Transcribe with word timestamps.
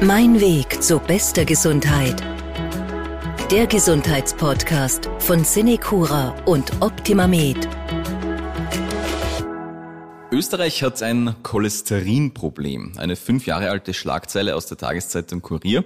Mein 0.00 0.40
Weg 0.40 0.80
zu 0.80 1.00
bester 1.00 1.44
Gesundheit. 1.44 2.22
Der 3.50 3.66
Gesundheitspodcast 3.66 5.10
von 5.18 5.42
Cinecura 5.42 6.36
und 6.44 6.70
OptimaMed. 6.80 7.68
Österreich 10.30 10.84
hat 10.84 11.02
ein 11.02 11.34
Cholesterinproblem. 11.42 12.92
Eine 12.96 13.16
fünf 13.16 13.46
Jahre 13.46 13.70
alte 13.70 13.92
Schlagzeile 13.92 14.54
aus 14.54 14.66
der 14.66 14.78
Tageszeitung 14.78 15.42
Kurier. 15.42 15.84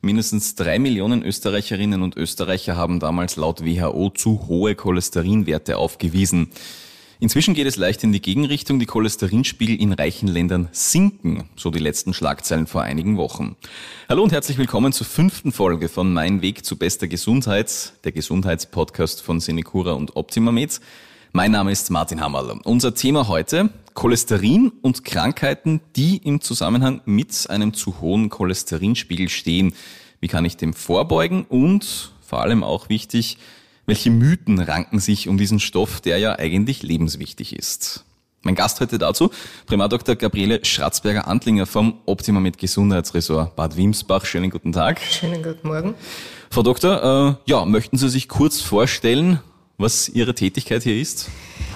Mindestens 0.00 0.54
drei 0.54 0.78
Millionen 0.78 1.22
Österreicherinnen 1.22 2.00
und 2.00 2.16
Österreicher 2.16 2.76
haben 2.76 2.98
damals 2.98 3.36
laut 3.36 3.62
WHO 3.62 4.08
zu 4.08 4.46
hohe 4.48 4.74
Cholesterinwerte 4.74 5.76
aufgewiesen. 5.76 6.48
Inzwischen 7.22 7.52
geht 7.52 7.66
es 7.66 7.76
leicht 7.76 8.02
in 8.02 8.12
die 8.12 8.22
Gegenrichtung. 8.22 8.78
Die 8.78 8.86
Cholesterinspiegel 8.86 9.78
in 9.78 9.92
reichen 9.92 10.26
Ländern 10.26 10.70
sinken, 10.72 11.50
so 11.54 11.70
die 11.70 11.78
letzten 11.78 12.14
Schlagzeilen 12.14 12.66
vor 12.66 12.80
einigen 12.80 13.18
Wochen. 13.18 13.56
Hallo 14.08 14.22
und 14.22 14.32
herzlich 14.32 14.56
willkommen 14.56 14.94
zur 14.94 15.06
fünften 15.06 15.52
Folge 15.52 15.90
von 15.90 16.14
Mein 16.14 16.40
Weg 16.40 16.64
zu 16.64 16.76
bester 16.76 17.08
Gesundheit, 17.08 17.92
der 18.04 18.12
Gesundheitspodcast 18.12 19.20
von 19.20 19.38
Senecura 19.38 19.92
und 19.92 20.16
OptimaMed. 20.16 20.80
Mein 21.32 21.50
Name 21.50 21.72
ist 21.72 21.90
Martin 21.90 22.22
Hammerl. 22.22 22.58
Unser 22.64 22.94
Thema 22.94 23.28
heute 23.28 23.68
Cholesterin 23.92 24.72
und 24.80 25.04
Krankheiten, 25.04 25.82
die 25.96 26.16
im 26.24 26.40
Zusammenhang 26.40 27.02
mit 27.04 27.50
einem 27.50 27.74
zu 27.74 28.00
hohen 28.00 28.30
Cholesterinspiegel 28.30 29.28
stehen. 29.28 29.74
Wie 30.20 30.28
kann 30.28 30.46
ich 30.46 30.56
dem 30.56 30.72
vorbeugen 30.72 31.44
und 31.44 32.12
vor 32.22 32.40
allem 32.40 32.64
auch 32.64 32.88
wichtig, 32.88 33.36
welche 33.90 34.10
Mythen 34.10 34.60
ranken 34.60 35.00
sich 35.00 35.26
um 35.26 35.36
diesen 35.36 35.58
Stoff, 35.58 36.00
der 36.00 36.18
ja 36.18 36.38
eigentlich 36.38 36.84
lebenswichtig 36.84 37.56
ist? 37.56 38.04
Mein 38.42 38.54
Gast 38.54 38.80
heute 38.80 38.98
dazu, 38.98 39.32
Primardoktor 39.66 40.14
Gabriele 40.14 40.64
Schratzberger-Antlinger 40.64 41.66
vom 41.66 41.98
Optima 42.06 42.38
mit 42.38 42.56
Gesundheitsressort 42.56 43.56
Bad 43.56 43.76
Wimsbach. 43.76 44.24
Schönen 44.26 44.48
guten 44.48 44.70
Tag. 44.70 45.00
Schönen 45.00 45.42
guten 45.42 45.66
Morgen. 45.66 45.94
Frau 46.50 46.62
Doktor, 46.62 47.38
äh, 47.46 47.50
ja, 47.50 47.64
möchten 47.64 47.98
Sie 47.98 48.08
sich 48.08 48.28
kurz 48.28 48.60
vorstellen, 48.60 49.40
was 49.76 50.08
Ihre 50.08 50.36
Tätigkeit 50.36 50.84
hier 50.84 50.96
ist? 50.96 51.28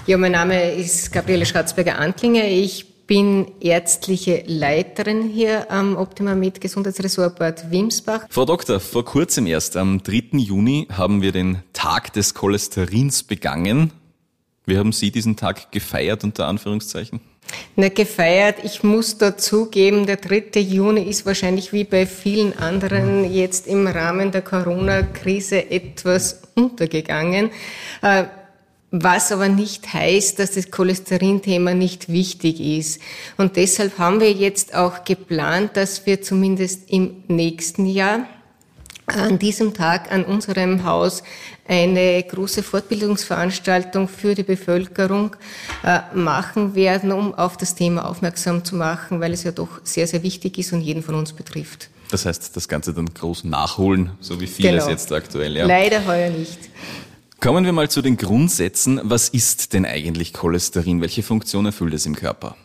Ja, 0.07 0.17
mein 0.17 0.33
Name 0.33 0.71
ist 0.71 1.13
Gabriele 1.13 1.45
Schratzberger-Antlinger. 1.45 2.45
Ich 2.45 2.94
bin 3.07 3.47
ärztliche 3.61 4.45
Leiterin 4.47 5.23
hier 5.29 5.71
am 5.71 5.97
Optima 5.97 6.35
Med 6.35 6.61
Gesundheitsressort 6.61 7.39
Bad 7.39 7.71
Wimsbach. 7.71 8.27
Frau 8.31 8.45
Doktor, 8.45 8.81
vor 8.81 9.05
kurzem 9.05 9.47
erst, 9.47 9.77
am 9.77 10.03
3. 10.03 10.39
Juni, 10.39 10.89
haben 10.91 11.23
wir 11.23 11.33
den 11.33 11.63
Tag 11.73 12.13
des 12.13 12.35
Cholesterins 12.35 13.23
begangen. 13.23 13.93
Wie 14.67 14.79
haben 14.79 14.93
Sie 14.93 15.11
diesen 15.11 15.37
Tag 15.37 15.71
gefeiert, 15.73 16.25
unter 16.25 16.47
Anführungszeichen? 16.47 17.21
Na, 17.77 17.89
gefeiert. 17.89 18.65
Ich 18.65 18.83
muss 18.83 19.19
dazugeben, 19.19 20.07
der 20.07 20.17
3. 20.17 20.61
Juni 20.61 21.03
ist 21.03 21.27
wahrscheinlich 21.27 21.73
wie 21.73 21.85
bei 21.85 22.07
vielen 22.07 22.59
anderen 22.59 23.31
jetzt 23.31 23.67
im 23.67 23.87
Rahmen 23.87 24.33
der 24.33 24.43
Corona-Krise 24.43 25.71
etwas 25.71 26.43
untergegangen. 26.55 27.51
Äh, 28.01 28.25
was 28.97 29.33
aber 29.33 29.49
nicht 29.49 29.93
heißt, 29.93 30.39
dass 30.39 30.53
das 30.53 30.71
Cholesterinthema 30.71 31.75
nicht 31.75 32.09
wichtig 32.09 32.61
ist. 32.61 33.01
Und 33.37 33.57
deshalb 33.57 33.99
haben 33.99 34.21
wir 34.21 34.31
jetzt 34.31 34.75
auch 34.77 35.05
geplant, 35.05 35.77
dass 35.77 36.07
wir 36.07 36.23
zumindest 36.23 36.91
im 36.91 37.25
nächsten 37.27 37.87
Jahr 37.87 38.21
an 39.07 39.41
diesem 39.41 39.75
Tag 39.75 40.13
an 40.13 40.25
unserem 40.25 40.85
Haus 40.85 41.25
eine 41.67 42.23
große 42.23 42.63
Fortbildungsveranstaltung 42.63 44.07
für 44.07 44.37
die 44.37 44.45
Bevölkerung 44.45 45.35
äh, 45.83 46.01
machen 46.15 46.77
werden, 46.77 47.11
um 47.11 47.35
auf 47.35 47.57
das 47.57 47.75
Thema 47.75 48.09
aufmerksam 48.09 48.65
zu 48.65 48.77
machen, 48.77 49.21
weil 49.21 49.33
es 49.33 49.43
ja 49.43 49.51
doch 49.51 49.81
sehr, 49.83 50.07
sehr 50.07 50.23
wichtig 50.23 50.57
ist 50.59 50.73
und 50.73 50.81
jeden 50.83 51.03
von 51.03 51.17
uns 51.17 51.33
betrifft. 51.33 51.91
Das 52.11 52.27
heißt, 52.27 52.55
das 52.55 52.69
Ganze 52.69 52.95
dann 52.95 53.13
groß 53.13 53.43
nachholen, 53.43 54.13
so 54.21 54.41
wie 54.41 54.47
vieles 54.47 54.85
genau. 54.85 54.89
jetzt 54.89 55.11
aktuell. 55.11 55.57
Ja. 55.57 55.67
Leider 55.67 56.07
heuer 56.07 56.31
nicht. 56.31 56.59
Kommen 57.45 57.67
wir 57.67 57.75
mal 57.75 57.91
zu 57.91 58.01
den 58.01 58.17
Grundsätzen. 58.17 58.99
Was 59.05 59.29
ist 59.29 59.75
denn 59.75 59.85
eigentlich 59.85 60.33
Cholesterin? 60.33 61.03
Welche 61.03 61.23
Funktion 61.23 61.67
erfüllt 61.67 61.93
es 61.93 62.07
im 62.07 62.17
Körper? 62.17 62.57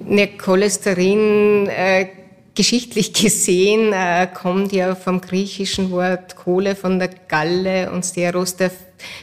Ne, 0.00 0.26
Cholesterin, 0.36 1.68
äh, 1.68 2.08
geschichtlich 2.56 3.12
gesehen, 3.22 3.92
äh, 3.92 4.26
kommt 4.26 4.72
ja 4.72 4.96
vom 4.96 5.20
griechischen 5.20 5.92
Wort 5.92 6.34
Kohle 6.34 6.74
von 6.74 6.98
der 6.98 7.10
Galle 7.28 7.92
und 7.92 8.04
Steros 8.04 8.56
der 8.56 8.72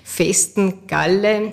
festen 0.06 0.88
Galle, 0.88 1.52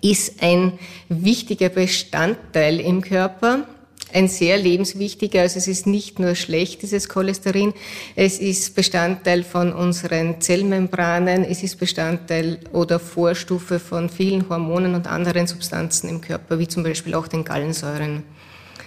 ist 0.00 0.40
ein 0.40 0.74
wichtiger 1.08 1.70
Bestandteil 1.70 2.78
im 2.78 3.00
Körper 3.00 3.66
ein 4.14 4.28
sehr 4.28 4.56
lebenswichtiger. 4.56 5.42
Also 5.42 5.58
es 5.58 5.68
ist 5.68 5.86
nicht 5.86 6.18
nur 6.18 6.34
schlecht, 6.34 6.82
dieses 6.82 7.08
Cholesterin. 7.08 7.74
Es 8.14 8.38
ist 8.38 8.74
Bestandteil 8.74 9.42
von 9.42 9.72
unseren 9.72 10.40
Zellmembranen. 10.40 11.44
Es 11.44 11.62
ist 11.62 11.78
Bestandteil 11.78 12.60
oder 12.72 13.00
Vorstufe 13.00 13.78
von 13.80 14.08
vielen 14.08 14.48
Hormonen 14.48 14.94
und 14.94 15.06
anderen 15.08 15.46
Substanzen 15.46 16.08
im 16.08 16.20
Körper, 16.20 16.58
wie 16.58 16.68
zum 16.68 16.84
Beispiel 16.84 17.14
auch 17.14 17.26
den 17.26 17.44
Gallensäuren. 17.44 18.22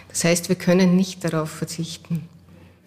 Das 0.07 0.23
heißt, 0.23 0.49
wir 0.49 0.55
können 0.55 0.95
nicht 0.95 1.23
darauf 1.23 1.51
verzichten. 1.51 2.27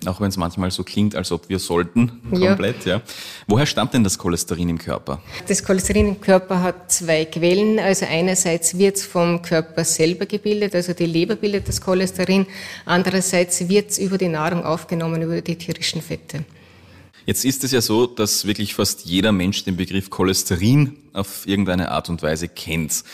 Auch 0.07 0.21
wenn 0.21 0.29
es 0.29 0.37
manchmal 0.39 0.71
so 0.71 0.83
klingt, 0.83 1.15
als 1.15 1.31
ob 1.31 1.49
wir 1.51 1.59
sollten, 1.59 2.21
komplett, 2.31 2.87
ja. 2.87 2.97
ja. 2.97 3.03
Woher 3.47 3.67
stammt 3.67 3.93
denn 3.93 4.03
das 4.03 4.17
Cholesterin 4.17 4.71
im 4.71 4.79
Körper? 4.79 5.21
Das 5.47 5.63
Cholesterin 5.63 6.09
im 6.09 6.21
Körper 6.21 6.63
hat 6.63 6.91
zwei 6.91 7.27
Quellen. 7.27 7.79
Also 7.79 8.07
einerseits 8.07 8.79
wird 8.79 8.97
es 8.97 9.05
vom 9.05 9.43
Körper 9.43 9.85
selber 9.85 10.25
gebildet, 10.25 10.75
also 10.75 10.95
die 10.95 11.07
Leber 11.07 11.37
bildet 11.37 11.69
das 11.69 11.81
Cholesterin. 11.81 12.47
Andererseits 12.87 13.69
wird 13.69 13.91
es 13.91 13.99
über 13.99 14.17
die 14.17 14.29
Nahrung 14.29 14.65
aufgenommen, 14.65 15.21
über 15.21 15.43
die 15.43 15.57
tierischen 15.57 16.01
Fette. 16.01 16.45
Jetzt 17.27 17.45
ist 17.45 17.63
es 17.65 17.73
ja 17.73 17.83
so, 17.83 18.07
dass 18.07 18.47
wirklich 18.47 18.75
fast 18.75 19.05
jeder 19.05 19.33
Mensch 19.33 19.65
den 19.65 19.77
Begriff 19.77 20.09
Cholesterin 20.09 20.97
auf 21.13 21.47
irgendeine 21.47 21.91
Art 21.91 22.09
und 22.09 22.23
Weise 22.23 22.49
kennt. 22.49 23.05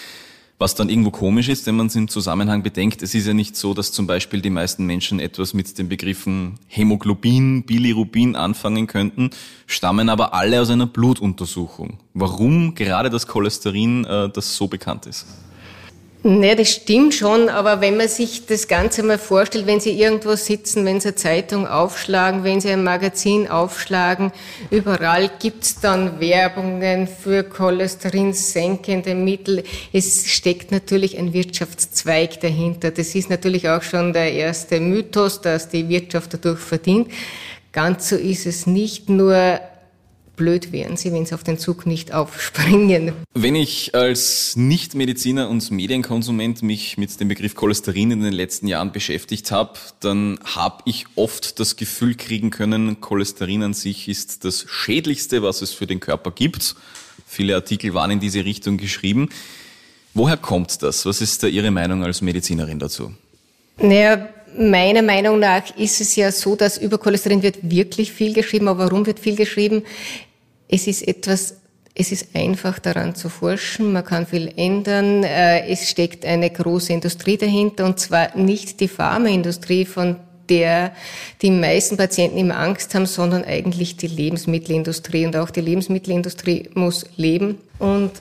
Was 0.58 0.74
dann 0.74 0.88
irgendwo 0.88 1.10
komisch 1.10 1.50
ist, 1.50 1.66
wenn 1.66 1.76
man 1.76 1.88
es 1.88 1.96
im 1.96 2.08
Zusammenhang 2.08 2.62
bedenkt, 2.62 3.02
es 3.02 3.14
ist 3.14 3.26
ja 3.26 3.34
nicht 3.34 3.56
so, 3.56 3.74
dass 3.74 3.92
zum 3.92 4.06
Beispiel 4.06 4.40
die 4.40 4.48
meisten 4.48 4.86
Menschen 4.86 5.20
etwas 5.20 5.52
mit 5.52 5.76
den 5.76 5.90
Begriffen 5.90 6.58
Hämoglobin, 6.66 7.64
Bilirubin 7.64 8.36
anfangen 8.36 8.86
könnten, 8.86 9.30
stammen 9.66 10.08
aber 10.08 10.32
alle 10.32 10.62
aus 10.62 10.70
einer 10.70 10.86
Blutuntersuchung. 10.86 11.98
Warum 12.14 12.74
gerade 12.74 13.10
das 13.10 13.26
Cholesterin, 13.26 14.06
äh, 14.06 14.30
das 14.30 14.56
so 14.56 14.66
bekannt 14.66 15.04
ist? 15.04 15.26
Ne, 16.28 16.56
das 16.56 16.72
stimmt 16.72 17.14
schon, 17.14 17.48
aber 17.48 17.80
wenn 17.80 17.96
man 17.96 18.08
sich 18.08 18.46
das 18.46 18.66
Ganze 18.66 19.04
mal 19.04 19.16
vorstellt, 19.16 19.68
wenn 19.68 19.78
Sie 19.78 19.92
irgendwo 19.92 20.34
sitzen, 20.34 20.84
wenn 20.84 20.98
Sie 20.98 21.10
eine 21.10 21.14
Zeitung 21.14 21.68
aufschlagen, 21.68 22.42
wenn 22.42 22.60
Sie 22.60 22.68
ein 22.68 22.82
Magazin 22.82 23.46
aufschlagen, 23.46 24.32
überall 24.70 25.30
gibt's 25.38 25.78
dann 25.78 26.18
Werbungen 26.18 27.06
für 27.06 27.44
cholesterinsenkende 27.44 29.14
Mittel. 29.14 29.62
Es 29.92 30.26
steckt 30.26 30.72
natürlich 30.72 31.16
ein 31.16 31.32
Wirtschaftszweig 31.32 32.40
dahinter. 32.40 32.90
Das 32.90 33.14
ist 33.14 33.30
natürlich 33.30 33.68
auch 33.68 33.82
schon 33.82 34.12
der 34.12 34.32
erste 34.32 34.80
Mythos, 34.80 35.40
dass 35.40 35.68
die 35.68 35.88
Wirtschaft 35.88 36.34
dadurch 36.34 36.58
verdient. 36.58 37.06
Ganz 37.70 38.08
so 38.08 38.16
ist 38.16 38.46
es 38.46 38.66
nicht 38.66 39.08
nur 39.08 39.60
blöd 40.36 40.72
wären 40.72 40.96
sie, 40.96 41.12
wenn 41.12 41.26
sie 41.26 41.34
auf 41.34 41.42
den 41.42 41.58
Zug 41.58 41.86
nicht 41.86 42.12
aufspringen. 42.12 43.12
Wenn 43.34 43.54
ich 43.54 43.94
als 43.94 44.54
Nichtmediziner 44.56 45.48
und 45.48 45.70
Medienkonsument 45.70 46.62
mich 46.62 46.98
mit 46.98 47.18
dem 47.18 47.28
Begriff 47.28 47.54
Cholesterin 47.54 48.10
in 48.10 48.20
den 48.20 48.32
letzten 48.32 48.68
Jahren 48.68 48.92
beschäftigt 48.92 49.50
habe, 49.50 49.72
dann 50.00 50.38
habe 50.44 50.82
ich 50.84 51.06
oft 51.16 51.58
das 51.58 51.76
Gefühl 51.76 52.14
kriegen 52.14 52.50
können, 52.50 53.00
Cholesterin 53.00 53.62
an 53.62 53.74
sich 53.74 54.08
ist 54.08 54.44
das 54.44 54.66
Schädlichste, 54.68 55.42
was 55.42 55.62
es 55.62 55.72
für 55.72 55.86
den 55.86 56.00
Körper 56.00 56.30
gibt. 56.30 56.76
Viele 57.26 57.54
Artikel 57.54 57.94
waren 57.94 58.10
in 58.10 58.20
diese 58.20 58.44
Richtung 58.44 58.76
geschrieben. 58.76 59.28
Woher 60.14 60.36
kommt 60.36 60.82
das? 60.82 61.04
Was 61.04 61.20
ist 61.20 61.42
da 61.42 61.46
Ihre 61.46 61.70
Meinung 61.70 62.04
als 62.04 62.22
Medizinerin 62.22 62.78
dazu? 62.78 63.12
Naja, 63.78 64.28
Meiner 64.58 65.02
Meinung 65.02 65.38
nach 65.38 65.76
ist 65.76 66.00
es 66.00 66.16
ja 66.16 66.32
so, 66.32 66.56
dass 66.56 66.78
über 66.78 66.96
Cholesterin 66.96 67.42
wird 67.42 67.58
wirklich 67.62 68.12
viel 68.12 68.32
geschrieben. 68.32 68.68
Aber 68.68 68.84
warum 68.84 69.04
wird 69.04 69.20
viel 69.20 69.36
geschrieben? 69.36 69.82
Es 70.68 70.86
ist 70.86 71.06
etwas, 71.06 71.56
es 71.94 72.12
ist 72.12 72.34
einfach 72.34 72.78
daran 72.78 73.14
zu 73.14 73.28
forschen. 73.28 73.92
Man 73.92 74.04
kann 74.04 74.26
viel 74.26 74.52
ändern. 74.56 75.22
Äh, 75.22 75.66
es 75.68 75.88
steckt 75.88 76.24
eine 76.24 76.50
große 76.50 76.92
Industrie 76.92 77.36
dahinter 77.36 77.84
und 77.84 77.98
zwar 77.98 78.36
nicht 78.36 78.80
die 78.80 78.88
Pharmaindustrie, 78.88 79.84
von 79.84 80.16
der 80.48 80.92
die 81.42 81.50
meisten 81.50 81.96
Patienten 81.96 82.38
immer 82.38 82.58
Angst 82.58 82.94
haben, 82.94 83.06
sondern 83.06 83.44
eigentlich 83.44 83.96
die 83.96 84.06
Lebensmittelindustrie. 84.06 85.26
Und 85.26 85.36
auch 85.36 85.50
die 85.50 85.60
Lebensmittelindustrie 85.60 86.70
muss 86.74 87.06
leben. 87.16 87.58
Und 87.78 88.12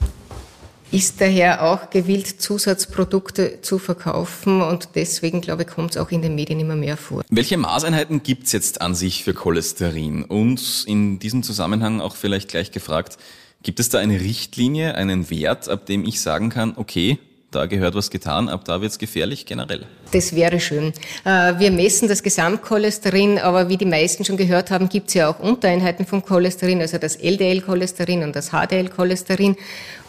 ist 0.96 1.20
daher 1.20 1.62
auch 1.62 1.90
gewillt, 1.90 2.40
Zusatzprodukte 2.40 3.60
zu 3.60 3.78
verkaufen 3.78 4.62
und 4.62 4.88
deswegen, 4.94 5.42
glaube 5.42 5.64
ich, 5.64 5.68
kommt 5.68 5.90
es 5.90 5.96
auch 5.98 6.10
in 6.10 6.22
den 6.22 6.34
Medien 6.34 6.58
immer 6.58 6.74
mehr 6.74 6.96
vor. 6.96 7.22
Welche 7.28 7.58
Maßeinheiten 7.58 8.22
gibt 8.22 8.46
es 8.46 8.52
jetzt 8.52 8.80
an 8.80 8.94
sich 8.94 9.22
für 9.22 9.34
Cholesterin? 9.34 10.24
Und 10.24 10.84
in 10.86 11.18
diesem 11.18 11.42
Zusammenhang 11.42 12.00
auch 12.00 12.16
vielleicht 12.16 12.48
gleich 12.48 12.70
gefragt, 12.70 13.18
gibt 13.62 13.78
es 13.78 13.90
da 13.90 13.98
eine 13.98 14.20
Richtlinie, 14.20 14.94
einen 14.94 15.28
Wert, 15.28 15.68
ab 15.68 15.84
dem 15.84 16.02
ich 16.02 16.22
sagen 16.22 16.48
kann, 16.48 16.72
okay, 16.76 17.18
da 17.50 17.66
gehört 17.66 17.94
was 17.94 18.10
getan, 18.10 18.48
ab 18.48 18.64
da 18.64 18.80
wird 18.80 18.92
es 18.92 18.98
gefährlich 18.98 19.44
generell. 19.44 19.84
Das 20.12 20.34
wäre 20.34 20.60
schön. 20.60 20.94
Äh, 21.24 21.58
wir 21.58 21.70
messen 21.70 22.08
das 22.08 22.22
Gesamtcholesterin, 22.22 23.38
aber 23.38 23.68
wie 23.68 23.76
die 23.76 23.84
meisten 23.84 24.24
schon 24.24 24.38
gehört 24.38 24.70
haben, 24.70 24.88
gibt 24.88 25.08
es 25.08 25.14
ja 25.14 25.28
auch 25.28 25.40
Untereinheiten 25.40 26.06
vom 26.06 26.24
Cholesterin, 26.24 26.80
also 26.80 26.96
das 26.96 27.16
LDL-Cholesterin 27.16 28.22
und 28.22 28.34
das 28.34 28.50
HDL-Cholesterin. 28.50 29.56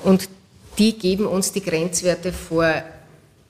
Und 0.03 0.29
die 0.77 0.97
geben 0.97 1.25
uns 1.25 1.51
die 1.51 1.63
Grenzwerte 1.63 2.31
vor. 2.31 2.83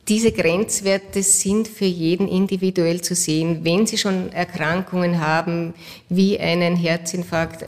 Diese 0.07 0.31
Grenzwerte 0.31 1.21
sind 1.21 1.68
für 1.68 1.85
jeden 1.85 2.29
individuell 2.29 3.01
zu 3.01 3.13
sehen. 3.13 3.59
Wenn 3.63 3.85
Sie 3.85 3.97
schon 3.97 4.31
Erkrankungen 4.31 5.19
haben, 5.19 5.74
wie 6.07 6.39
einen 6.39 6.77
Herzinfarkt, 6.77 7.65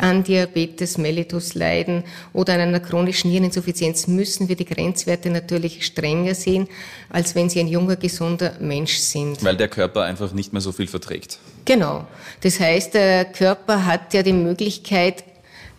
an 0.00 0.24
Diabetes 0.24 0.98
mellitus 0.98 1.54
leiden 1.54 2.04
oder 2.32 2.54
an 2.54 2.60
einer 2.60 2.80
chronischen 2.80 3.30
Niereninsuffizienz, 3.30 4.06
müssen 4.06 4.48
wir 4.48 4.56
die 4.56 4.64
Grenzwerte 4.64 5.30
natürlich 5.30 5.84
strenger 5.84 6.34
sehen, 6.34 6.68
als 7.10 7.34
wenn 7.34 7.50
Sie 7.50 7.60
ein 7.60 7.68
junger, 7.68 7.96
gesunder 7.96 8.54
Mensch 8.60 8.94
sind. 8.96 9.44
Weil 9.44 9.56
der 9.56 9.68
Körper 9.68 10.04
einfach 10.04 10.32
nicht 10.32 10.52
mehr 10.52 10.62
so 10.62 10.72
viel 10.72 10.86
verträgt. 10.86 11.38
Genau. 11.66 12.06
Das 12.40 12.58
heißt, 12.60 12.94
der 12.94 13.26
Körper 13.26 13.84
hat 13.84 14.14
ja 14.14 14.22
die 14.22 14.32
Möglichkeit, 14.32 15.24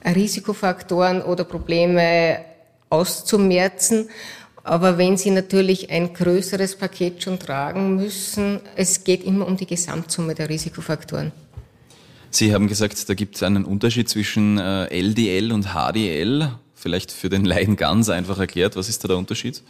Risikofaktoren 0.06 1.22
oder 1.22 1.44
Probleme 1.44 2.40
auszumerzen. 2.92 4.10
Aber 4.64 4.98
wenn 4.98 5.18
Sie 5.18 5.32
natürlich 5.32 5.90
ein 5.90 6.14
größeres 6.14 6.76
Paket 6.76 7.24
schon 7.24 7.40
tragen 7.40 7.96
müssen, 7.96 8.60
es 8.76 9.04
geht 9.04 9.24
immer 9.24 9.48
um 9.48 9.58
die 9.58 9.66
Gesamtsumme 9.66 10.36
der 10.36 10.50
Risikofaktoren. 10.50 11.32
Sie 12.30 12.54
haben 12.54 12.68
gesagt, 12.68 13.10
da 13.10 13.14
gibt 13.14 13.36
es 13.36 13.44
einen 13.44 13.66
Unterschied 13.66 14.08
zwischen 14.08 14.58
LDL 14.58 15.50
äh, 15.50 15.54
und 15.54 15.74
HDL. 15.74 16.52
Vielleicht 16.76 17.12
für 17.12 17.30
den 17.30 17.44
Laien 17.44 17.76
ganz 17.76 18.10
einfach 18.10 18.40
erklärt, 18.40 18.76
was 18.76 18.88
ist 18.88 19.04
da 19.04 19.10
der 19.10 19.18
Unterschied? 19.18 19.62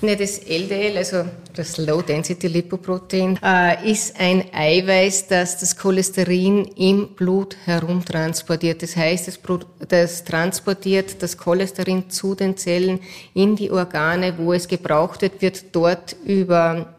Ne, 0.00 0.14
das 0.14 0.38
LDL, 0.38 0.96
also 0.96 1.24
das 1.56 1.76
Low 1.76 2.02
Density 2.02 2.46
Lipoprotein, 2.46 3.36
äh, 3.42 3.90
ist 3.90 4.14
ein 4.20 4.44
Eiweiß, 4.52 5.26
das 5.26 5.58
das 5.58 5.76
Cholesterin 5.76 6.66
im 6.76 7.08
Blut 7.16 7.56
herumtransportiert. 7.64 8.80
Das 8.80 8.94
heißt, 8.94 9.40
das 9.88 10.24
transportiert 10.24 11.20
das 11.20 11.36
Cholesterin 11.36 12.10
zu 12.10 12.36
den 12.36 12.56
Zellen 12.56 13.00
in 13.34 13.56
die 13.56 13.72
Organe, 13.72 14.38
wo 14.38 14.52
es 14.52 14.68
gebraucht 14.68 15.22
wird, 15.22 15.42
wird 15.42 15.64
dort 15.74 16.14
über 16.24 16.94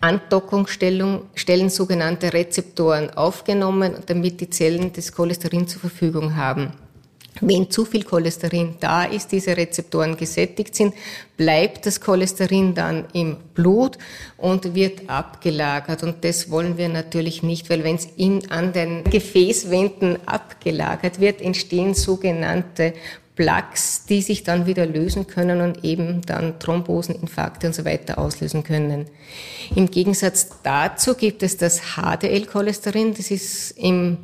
Andockungsstellen 0.00 1.70
sogenannte 1.70 2.30
Rezeptoren 2.34 3.08
aufgenommen, 3.08 3.94
damit 4.04 4.42
die 4.42 4.50
Zellen 4.50 4.92
das 4.92 5.12
Cholesterin 5.12 5.66
zur 5.66 5.80
Verfügung 5.80 6.36
haben. 6.36 6.72
Wenn 7.46 7.70
zu 7.70 7.84
viel 7.84 8.04
Cholesterin 8.04 8.76
da 8.80 9.04
ist, 9.04 9.30
diese 9.30 9.54
Rezeptoren 9.54 10.16
gesättigt 10.16 10.74
sind, 10.74 10.94
bleibt 11.36 11.84
das 11.84 12.00
Cholesterin 12.00 12.74
dann 12.74 13.04
im 13.12 13.36
Blut 13.52 13.98
und 14.38 14.74
wird 14.74 15.10
abgelagert. 15.10 16.02
Und 16.02 16.24
das 16.24 16.50
wollen 16.50 16.78
wir 16.78 16.88
natürlich 16.88 17.42
nicht, 17.42 17.68
weil 17.68 17.84
wenn 17.84 17.96
es 17.96 18.08
an 18.48 18.72
den 18.72 19.04
Gefäßwänden 19.04 20.26
abgelagert 20.26 21.20
wird, 21.20 21.42
entstehen 21.42 21.92
sogenannte 21.92 22.94
Plaques, 23.36 24.06
die 24.08 24.22
sich 24.22 24.44
dann 24.44 24.66
wieder 24.66 24.86
lösen 24.86 25.26
können 25.26 25.60
und 25.60 25.84
eben 25.84 26.22
dann 26.22 26.58
Thrombosen, 26.60 27.14
Infarkte 27.16 27.66
und 27.66 27.74
so 27.74 27.84
weiter 27.84 28.18
auslösen 28.18 28.64
können. 28.64 29.06
Im 29.74 29.90
Gegensatz 29.90 30.48
dazu 30.62 31.14
gibt 31.14 31.42
es 31.42 31.58
das 31.58 31.96
HDL-Cholesterin, 31.96 33.12
das 33.12 33.30
ist 33.30 33.72
im 33.72 34.18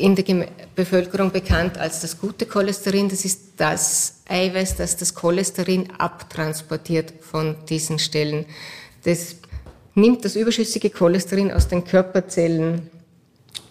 in 0.00 0.16
der 0.16 0.48
Bevölkerung 0.74 1.30
bekannt 1.30 1.78
als 1.78 2.00
das 2.00 2.18
gute 2.18 2.46
Cholesterin. 2.46 3.08
Das 3.08 3.24
ist 3.24 3.52
das 3.56 4.22
Eiweiß, 4.28 4.76
das 4.76 4.96
das 4.96 5.14
Cholesterin 5.14 5.90
abtransportiert 5.98 7.12
von 7.20 7.56
diesen 7.68 7.98
Stellen. 7.98 8.46
Das 9.04 9.36
nimmt 9.94 10.24
das 10.24 10.36
überschüssige 10.36 10.90
Cholesterin 10.90 11.52
aus 11.52 11.68
den 11.68 11.84
Körperzellen 11.84 12.90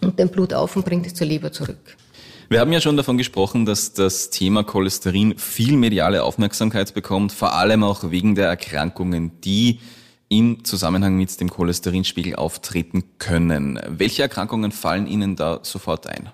und 0.00 0.18
dem 0.18 0.28
Blut 0.28 0.54
auf 0.54 0.76
und 0.76 0.84
bringt 0.84 1.06
es 1.06 1.14
zur 1.14 1.26
Leber 1.26 1.52
zurück. 1.52 1.96
Wir 2.48 2.58
haben 2.58 2.72
ja 2.72 2.80
schon 2.80 2.96
davon 2.96 3.16
gesprochen, 3.16 3.64
dass 3.64 3.92
das 3.92 4.30
Thema 4.30 4.64
Cholesterin 4.64 5.38
viel 5.38 5.76
mediale 5.76 6.24
Aufmerksamkeit 6.24 6.94
bekommt, 6.94 7.30
vor 7.30 7.54
allem 7.54 7.84
auch 7.84 8.10
wegen 8.10 8.34
der 8.34 8.48
Erkrankungen, 8.48 9.40
die 9.42 9.78
im 10.30 10.64
Zusammenhang 10.64 11.16
mit 11.16 11.40
dem 11.40 11.50
Cholesterinspiegel 11.50 12.36
auftreten 12.36 13.02
können. 13.18 13.80
Welche 13.88 14.22
Erkrankungen 14.22 14.70
fallen 14.70 15.06
Ihnen 15.06 15.34
da 15.36 15.58
sofort 15.62 16.06
ein? 16.06 16.30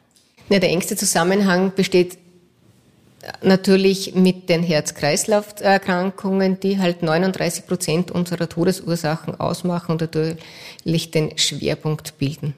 Ja, 0.50 0.60
der 0.60 0.69
engste 0.69 0.96
Zusammenhang 0.96 1.72
besteht 1.75 2.19
natürlich 3.43 4.14
mit 4.14 4.48
den 4.50 4.62
Herz-Kreislauf-Erkrankungen, 4.62 6.60
die 6.60 6.78
halt 6.78 7.02
39 7.02 7.66
Prozent 7.66 8.10
unserer 8.10 8.48
Todesursachen 8.48 9.40
ausmachen 9.40 9.93
und 9.93 10.02
natürlich 10.02 11.10
den 11.10 11.37
Schwerpunkt 11.38 12.19
bilden. 12.19 12.54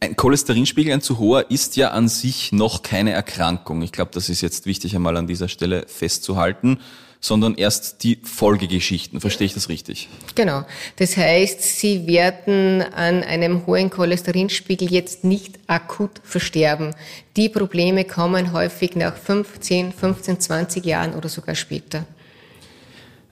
Ein 0.00 0.14
Cholesterinspiegel, 0.14 0.92
ein 0.92 1.00
zu 1.00 1.18
hoher, 1.18 1.50
ist 1.50 1.76
ja 1.76 1.92
an 1.92 2.08
sich 2.08 2.52
noch 2.52 2.82
keine 2.82 3.12
Erkrankung. 3.12 3.80
Ich 3.80 3.92
glaube, 3.92 4.10
das 4.12 4.28
ist 4.28 4.42
jetzt 4.42 4.66
wichtig 4.66 4.94
einmal 4.94 5.16
an 5.16 5.26
dieser 5.26 5.48
Stelle 5.48 5.86
festzuhalten 5.88 6.78
sondern 7.24 7.54
erst 7.54 8.02
die 8.02 8.18
Folgegeschichten. 8.22 9.18
Verstehe 9.18 9.46
ich 9.46 9.54
das 9.54 9.70
richtig? 9.70 10.10
Genau. 10.34 10.66
Das 10.96 11.16
heißt, 11.16 11.62
Sie 11.62 12.06
werden 12.06 12.82
an 12.82 13.22
einem 13.22 13.66
hohen 13.66 13.88
Cholesterinspiegel 13.88 14.92
jetzt 14.92 15.24
nicht 15.24 15.58
akut 15.66 16.20
versterben. 16.22 16.94
Die 17.36 17.48
Probleme 17.48 18.04
kommen 18.04 18.52
häufig 18.52 18.94
nach 18.94 19.16
15, 19.16 19.92
15, 19.94 20.38
20 20.38 20.84
Jahren 20.84 21.14
oder 21.14 21.30
sogar 21.30 21.54
später. 21.54 22.04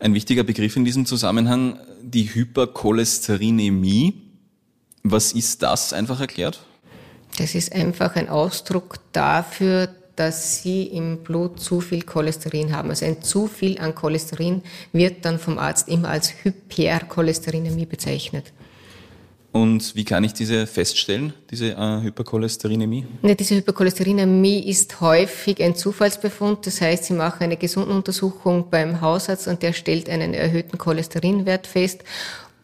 Ein 0.00 0.14
wichtiger 0.14 0.42
Begriff 0.42 0.74
in 0.74 0.86
diesem 0.86 1.04
Zusammenhang, 1.04 1.78
die 2.00 2.34
Hypercholesterinämie. 2.34 4.14
Was 5.02 5.32
ist 5.32 5.62
das 5.62 5.92
einfach 5.92 6.18
erklärt? 6.18 6.60
Das 7.36 7.54
ist 7.54 7.74
einfach 7.74 8.16
ein 8.16 8.30
Ausdruck 8.30 9.00
dafür, 9.12 9.94
dass 10.16 10.62
sie 10.62 10.84
im 10.84 11.18
Blut 11.18 11.60
zu 11.60 11.80
viel 11.80 12.02
Cholesterin 12.02 12.74
haben. 12.74 12.90
Also 12.90 13.06
ein 13.06 13.22
zu 13.22 13.46
viel 13.46 13.78
an 13.78 13.94
Cholesterin 13.94 14.62
wird 14.92 15.24
dann 15.24 15.38
vom 15.38 15.58
Arzt 15.58 15.88
immer 15.88 16.08
als 16.08 16.32
Hypercholesterinämie 16.42 17.86
bezeichnet. 17.86 18.52
Und 19.52 19.94
wie 19.94 20.04
kann 20.04 20.24
ich 20.24 20.32
diese 20.32 20.66
feststellen, 20.66 21.34
diese 21.50 21.72
äh, 21.72 22.00
Hypercholesterinämie? 22.02 23.04
Ne, 23.20 23.36
diese 23.36 23.54
Hypercholesterinämie 23.56 24.60
ist 24.60 25.02
häufig 25.02 25.62
ein 25.62 25.76
Zufallsbefund. 25.76 26.66
Das 26.66 26.80
heißt, 26.80 27.04
Sie 27.04 27.12
machen 27.12 27.42
eine 27.42 27.58
Gesundenuntersuchung 27.58 28.70
beim 28.70 29.02
Hausarzt 29.02 29.48
und 29.48 29.62
der 29.62 29.74
stellt 29.74 30.08
einen 30.08 30.32
erhöhten 30.32 30.78
Cholesterinwert 30.78 31.66
fest. 31.66 32.02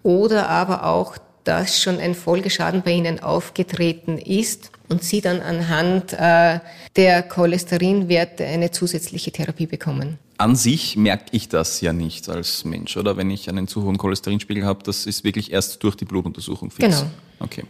Oder 0.03 0.49
aber 0.49 0.87
auch, 0.87 1.19
dass 1.49 1.81
schon 1.81 1.99
ein 1.99 2.15
Folgeschaden 2.15 2.83
bei 2.83 2.93
Ihnen 2.93 3.21
aufgetreten 3.21 4.19
ist 4.19 4.71
und 4.91 5.03
Sie 5.03 5.23
dann 5.23 5.41
anhand 5.41 6.13
äh, 6.13 6.61
der 6.95 7.23
Cholesterinwerte 7.23 8.45
eine 8.45 8.71
zusätzliche 8.71 9.33
Therapie 9.33 9.65
bekommen. 9.65 10.19
An 10.37 10.57
sich 10.57 10.99
merke 10.99 11.25
ich 11.31 11.49
das 11.49 11.81
ja 11.81 11.95
nicht 11.95 12.29
als 12.29 12.67
Mensch, 12.67 12.99
oder? 12.99 13.17
Wenn 13.17 13.31
ich 13.31 13.49
einen 13.49 13.67
zu 13.67 13.83
hohen 13.83 13.97
Cholesterinspiegel 13.97 14.67
habe, 14.67 14.83
das 14.85 15.07
ist 15.07 15.25
wirklich 15.25 15.51
erst 15.51 15.83
durch 15.83 15.97
die 15.97 16.05
Blutuntersuchung 16.05 16.71
fix. 16.71 16.99
Genau. 16.99 17.11
Okay. 17.41 17.65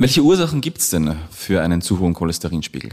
Welche 0.00 0.22
Ursachen 0.22 0.62
gibt 0.62 0.78
es 0.78 0.88
denn 0.88 1.14
für 1.30 1.60
einen 1.60 1.82
zu 1.82 2.00
hohen 2.00 2.14
Cholesterinspiegel? 2.14 2.88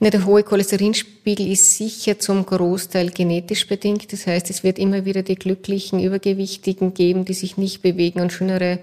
Ne, 0.00 0.10
der 0.10 0.26
hohe 0.26 0.42
Cholesterinspiegel 0.42 1.50
ist 1.50 1.78
sicher 1.78 2.18
zum 2.18 2.44
Großteil 2.44 3.08
genetisch 3.08 3.66
bedingt. 3.66 4.12
Das 4.12 4.26
heißt, 4.26 4.50
es 4.50 4.62
wird 4.62 4.78
immer 4.78 5.06
wieder 5.06 5.22
die 5.22 5.36
glücklichen 5.36 5.98
Übergewichtigen 5.98 6.92
geben, 6.92 7.24
die 7.24 7.32
sich 7.32 7.56
nicht 7.56 7.80
bewegen 7.80 8.20
und 8.20 8.34
schönere 8.34 8.80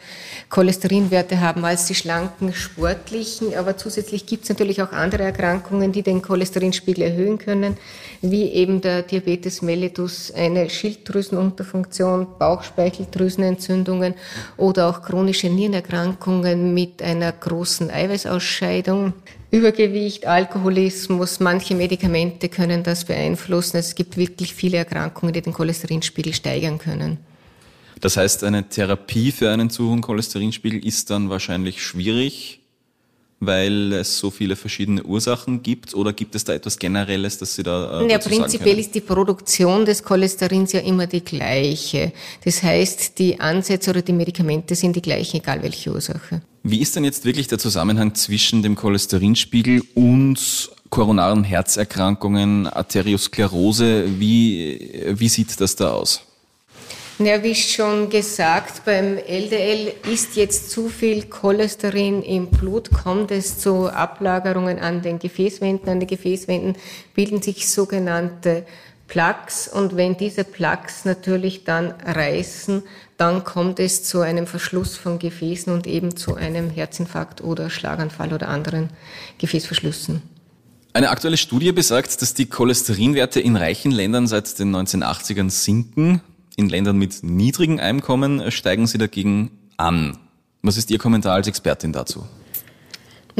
Cholesterinwerte 0.49 1.41
haben 1.41 1.63
als 1.63 1.85
die 1.85 1.93
schlanken 1.93 2.55
Sportlichen. 2.55 3.53
Aber 3.53 3.77
zusätzlich 3.77 4.25
gibt 4.25 4.45
es 4.45 4.49
natürlich 4.49 4.81
auch 4.81 4.91
andere 4.91 5.21
Erkrankungen, 5.21 5.91
die 5.91 6.01
den 6.01 6.23
Cholesterinspiegel 6.23 7.03
erhöhen 7.03 7.37
können, 7.37 7.77
wie 8.23 8.45
eben 8.45 8.81
der 8.81 9.03
Diabetes 9.03 9.61
mellitus, 9.61 10.31
eine 10.31 10.71
Schilddrüsenunterfunktion, 10.71 12.25
Bauchspeicheldrüsenentzündungen 12.39 14.15
oder 14.57 14.89
auch 14.89 15.03
chronische 15.03 15.49
Nierenerkrankungen 15.49 16.73
mit 16.73 17.03
einer 17.03 17.31
großen 17.31 17.58
Eiweißausscheidung. 17.65 19.13
Übergewicht, 19.51 20.27
Alkoholismus, 20.27 21.39
manche 21.39 21.75
Medikamente 21.75 22.49
können 22.49 22.83
das 22.83 23.05
beeinflussen. 23.05 23.77
Es 23.77 23.95
gibt 23.95 24.17
wirklich 24.17 24.53
viele 24.53 24.77
Erkrankungen, 24.77 25.33
die 25.33 25.41
den 25.41 25.53
Cholesterinspiegel 25.53 26.33
steigern 26.33 26.77
können. 26.77 27.17
Das 27.99 28.15
heißt, 28.15 28.43
eine 28.43 28.69
Therapie 28.69 29.31
für 29.31 29.51
einen 29.51 29.69
zu 29.69 29.89
hohen 29.89 30.01
Cholesterinspiegel 30.01 30.85
ist 30.85 31.09
dann 31.09 31.29
wahrscheinlich 31.29 31.83
schwierig 31.83 32.59
weil 33.39 33.93
es 33.93 34.17
so 34.17 34.31
viele 34.31 34.55
verschiedene 34.55 35.03
Ursachen 35.03 35.63
gibt? 35.63 35.93
Oder 35.95 36.13
gibt 36.13 36.35
es 36.35 36.43
da 36.43 36.53
etwas 36.53 36.77
Generelles, 36.77 37.37
das 37.37 37.55
Sie 37.55 37.63
da 37.63 38.01
äh, 38.01 38.11
Ja, 38.11 38.17
prinzipiell 38.17 38.79
ist 38.79 38.93
die 38.95 39.01
Produktion 39.01 39.85
des 39.85 40.03
Cholesterins 40.03 40.73
ja 40.73 40.81
immer 40.81 41.07
die 41.07 41.23
gleiche. 41.23 42.11
Das 42.43 42.61
heißt, 42.61 43.17
die 43.17 43.39
Ansätze 43.39 43.91
oder 43.91 44.01
die 44.01 44.13
Medikamente 44.13 44.75
sind 44.75 44.95
die 44.95 45.01
gleichen, 45.01 45.37
egal 45.37 45.63
welche 45.63 45.91
Ursache. 45.91 46.41
Wie 46.63 46.81
ist 46.81 46.95
denn 46.95 47.03
jetzt 47.03 47.25
wirklich 47.25 47.47
der 47.47 47.57
Zusammenhang 47.57 48.15
zwischen 48.15 48.61
dem 48.61 48.75
Cholesterinspiegel 48.75 49.83
und 49.95 50.69
koronaren 50.89 51.43
Herzerkrankungen, 51.43 52.67
Arteriosklerose. 52.67 54.19
Wie, 54.19 55.05
wie 55.07 55.29
sieht 55.29 55.59
das 55.61 55.75
da 55.75 55.91
aus? 55.91 56.23
Ja, 57.19 57.43
wie 57.43 57.53
schon 57.53 58.09
gesagt, 58.09 58.85
beim 58.85 59.17
LDL 59.17 59.93
ist 60.09 60.37
jetzt 60.37 60.71
zu 60.71 60.87
viel 60.87 61.23
Cholesterin 61.23 62.23
im 62.23 62.47
Blut, 62.47 62.91
kommt 62.91 63.31
es 63.31 63.59
zu 63.59 63.89
Ablagerungen 63.89 64.79
an 64.79 65.01
den 65.01 65.19
Gefäßwänden. 65.19 65.89
An 65.89 65.99
den 65.99 66.07
Gefäßwänden 66.07 66.77
bilden 67.13 67.41
sich 67.41 67.69
sogenannte 67.69 68.65
Plaques 69.07 69.67
und 69.67 69.97
wenn 69.97 70.15
diese 70.15 70.45
Plaques 70.45 71.03
natürlich 71.03 71.65
dann 71.65 71.93
reißen, 72.05 72.83
dann 73.19 73.43
kommt 73.43 73.81
es 73.81 74.03
zu 74.03 74.21
einem 74.21 74.47
Verschluss 74.47 74.95
von 74.95 75.19
Gefäßen 75.19 75.73
und 75.73 75.87
eben 75.87 76.15
zu 76.15 76.35
einem 76.35 76.69
Herzinfarkt 76.69 77.41
oder 77.41 77.69
Schlaganfall 77.69 78.31
oder 78.31 78.47
anderen 78.47 78.91
Gefäßverschlüssen. 79.39 80.21
Eine 80.93 81.09
aktuelle 81.09 81.35
Studie 81.35 81.73
besagt, 81.73 82.21
dass 82.21 82.33
die 82.33 82.45
Cholesterinwerte 82.45 83.41
in 83.41 83.57
reichen 83.57 83.91
Ländern 83.91 84.25
seit 84.25 84.57
den 84.57 84.73
1980ern 84.73 85.49
sinken. 85.49 86.21
In 86.55 86.69
Ländern 86.69 86.97
mit 86.97 87.21
niedrigem 87.21 87.77
Einkommen 87.77 88.51
steigen 88.51 88.87
sie 88.87 88.97
dagegen 88.97 89.51
an. 89.75 90.17
Was 90.61 90.77
ist 90.77 90.89
Ihr 90.89 90.97
Kommentar 90.97 91.35
als 91.35 91.47
Expertin 91.47 91.91
dazu? 91.91 92.25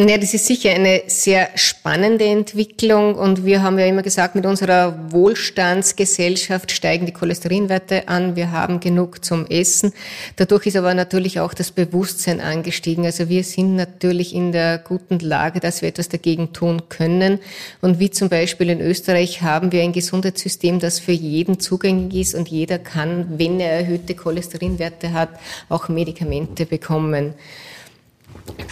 Ja, 0.08 0.18
das 0.18 0.34
ist 0.34 0.46
sicher 0.46 0.70
eine 0.70 1.02
sehr 1.08 1.50
spannende 1.56 2.24
Entwicklung 2.24 3.16
und 3.16 3.44
wir 3.44 3.62
haben 3.62 3.78
ja 3.78 3.86
immer 3.86 4.02
gesagt, 4.02 4.34
mit 4.34 4.46
unserer 4.46 5.12
Wohlstandsgesellschaft 5.12 6.72
steigen 6.72 7.06
die 7.06 7.12
Cholesterinwerte 7.12 8.08
an, 8.08 8.38
wir 8.38 8.54
haben 8.54 8.80
genug 8.80 9.26
zum 9.26 9.46
Essen. 9.48 9.92
Dadurch 10.38 10.68
ist 10.68 10.78
aber 10.78 10.94
natürlich 10.94 11.42
auch 11.42 11.54
das 11.54 11.72
Bewusstsein 11.72 12.40
angestiegen. 12.40 13.04
Also 13.04 13.28
wir 13.28 13.44
sind 13.44 13.76
natürlich 13.76 14.34
in 14.34 14.54
der 14.54 14.78
guten 14.78 15.20
Lage, 15.20 15.60
dass 15.60 15.82
wir 15.82 15.90
etwas 15.90 16.08
dagegen 16.08 16.54
tun 16.54 16.84
können. 16.88 17.40
Und 17.82 18.00
wie 18.00 18.10
zum 18.10 18.30
Beispiel 18.30 18.70
in 18.70 18.80
Österreich 18.80 19.42
haben 19.42 19.74
wir 19.74 19.84
ein 19.84 19.92
Gesundheitssystem, 19.92 20.80
das 20.80 21.00
für 21.00 21.12
jeden 21.12 21.60
zugänglich 21.60 22.22
ist 22.22 22.36
und 22.36 22.48
jeder 22.48 22.80
kann, 22.80 23.38
wenn 23.38 23.60
er 23.60 23.72
erhöhte 23.72 24.16
Cholesterinwerte 24.16 25.12
hat, 25.12 25.32
auch 25.68 25.90
Medikamente 25.90 26.66
bekommen 26.66 27.34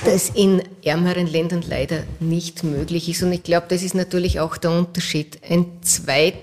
das 0.05 0.29
in 0.29 0.61
ärmeren 0.83 1.27
Ländern 1.27 1.63
leider 1.67 2.03
nicht 2.19 2.63
möglich 2.63 3.09
ist. 3.09 3.23
Und 3.23 3.31
ich 3.33 3.43
glaube, 3.43 3.67
das 3.69 3.83
ist 3.83 3.95
natürlich 3.95 4.39
auch 4.39 4.57
der 4.57 4.71
Unterschied. 4.71 5.39
Ein 5.47 5.65
zweiter 5.81 6.37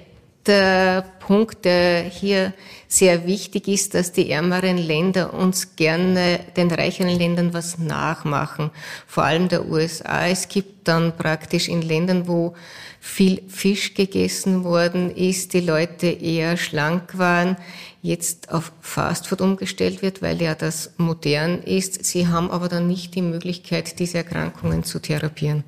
Punkt, 0.45 1.65
der 1.65 2.03
hier 2.03 2.53
sehr 2.87 3.27
wichtig 3.27 3.67
ist, 3.67 3.95
dass 3.95 4.13
die 4.13 4.31
ärmeren 4.31 4.77
Länder 4.77 5.35
uns 5.35 5.75
gerne 5.77 6.41
den 6.57 6.71
reicheren 6.71 7.19
Ländern 7.19 7.55
was 7.55 7.79
nachmachen. 7.79 8.71
Vor 9.07 9.25
allem 9.25 9.49
der 9.49 9.67
USA. 9.67 10.27
Es 10.27 10.49
gibt 10.49 10.87
dann 10.87 11.17
praktisch 11.17 11.69
in 11.69 11.83
Ländern, 11.83 12.29
wo 12.29 12.55
viel 13.01 13.43
Fisch 13.49 13.95
gegessen 13.95 14.65
worden 14.65 15.15
ist, 15.15 15.55
die 15.55 15.61
Leute 15.61 16.07
eher 16.07 16.57
schlank 16.57 17.19
waren, 17.19 17.57
jetzt 18.03 18.53
auf 18.53 18.73
Fastfood 18.81 19.41
umgestellt 19.41 20.03
wird, 20.03 20.23
weil 20.23 20.41
ja 20.41 20.55
das 20.55 20.93
modern 20.97 21.63
ist. 21.63 22.05
Sie 22.05 22.29
haben 22.29 22.51
aber 22.51 22.69
dann 22.69 22.87
nicht 22.87 23.15
die 23.15 23.23
Möglichkeit, 23.23 23.99
diese 23.99 24.19
Erkrankungen 24.19 24.85
zu 24.85 25.01
therapieren. 25.01 25.65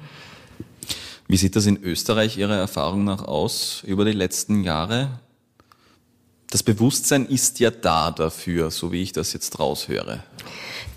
Wie 1.29 1.37
sieht 1.37 1.57
das 1.57 1.67
in 1.67 1.83
Österreich 1.83 2.39
Ihrer 2.39 2.57
Erfahrung 2.57 3.05
nach 3.05 3.25
aus 3.25 3.83
über 3.87 4.05
die 4.05 4.13
letzten 4.13 4.63
Jahre? 4.63 5.21
Das 6.51 6.63
Bewusstsein 6.63 7.27
ist 7.27 7.59
ja 7.59 7.71
da 7.71 8.13
dafür, 8.13 8.71
so 8.71 8.93
wie 8.93 9.03
ich 9.03 9.13
das 9.13 9.33
jetzt 9.33 9.59
raushöre. 9.59 10.23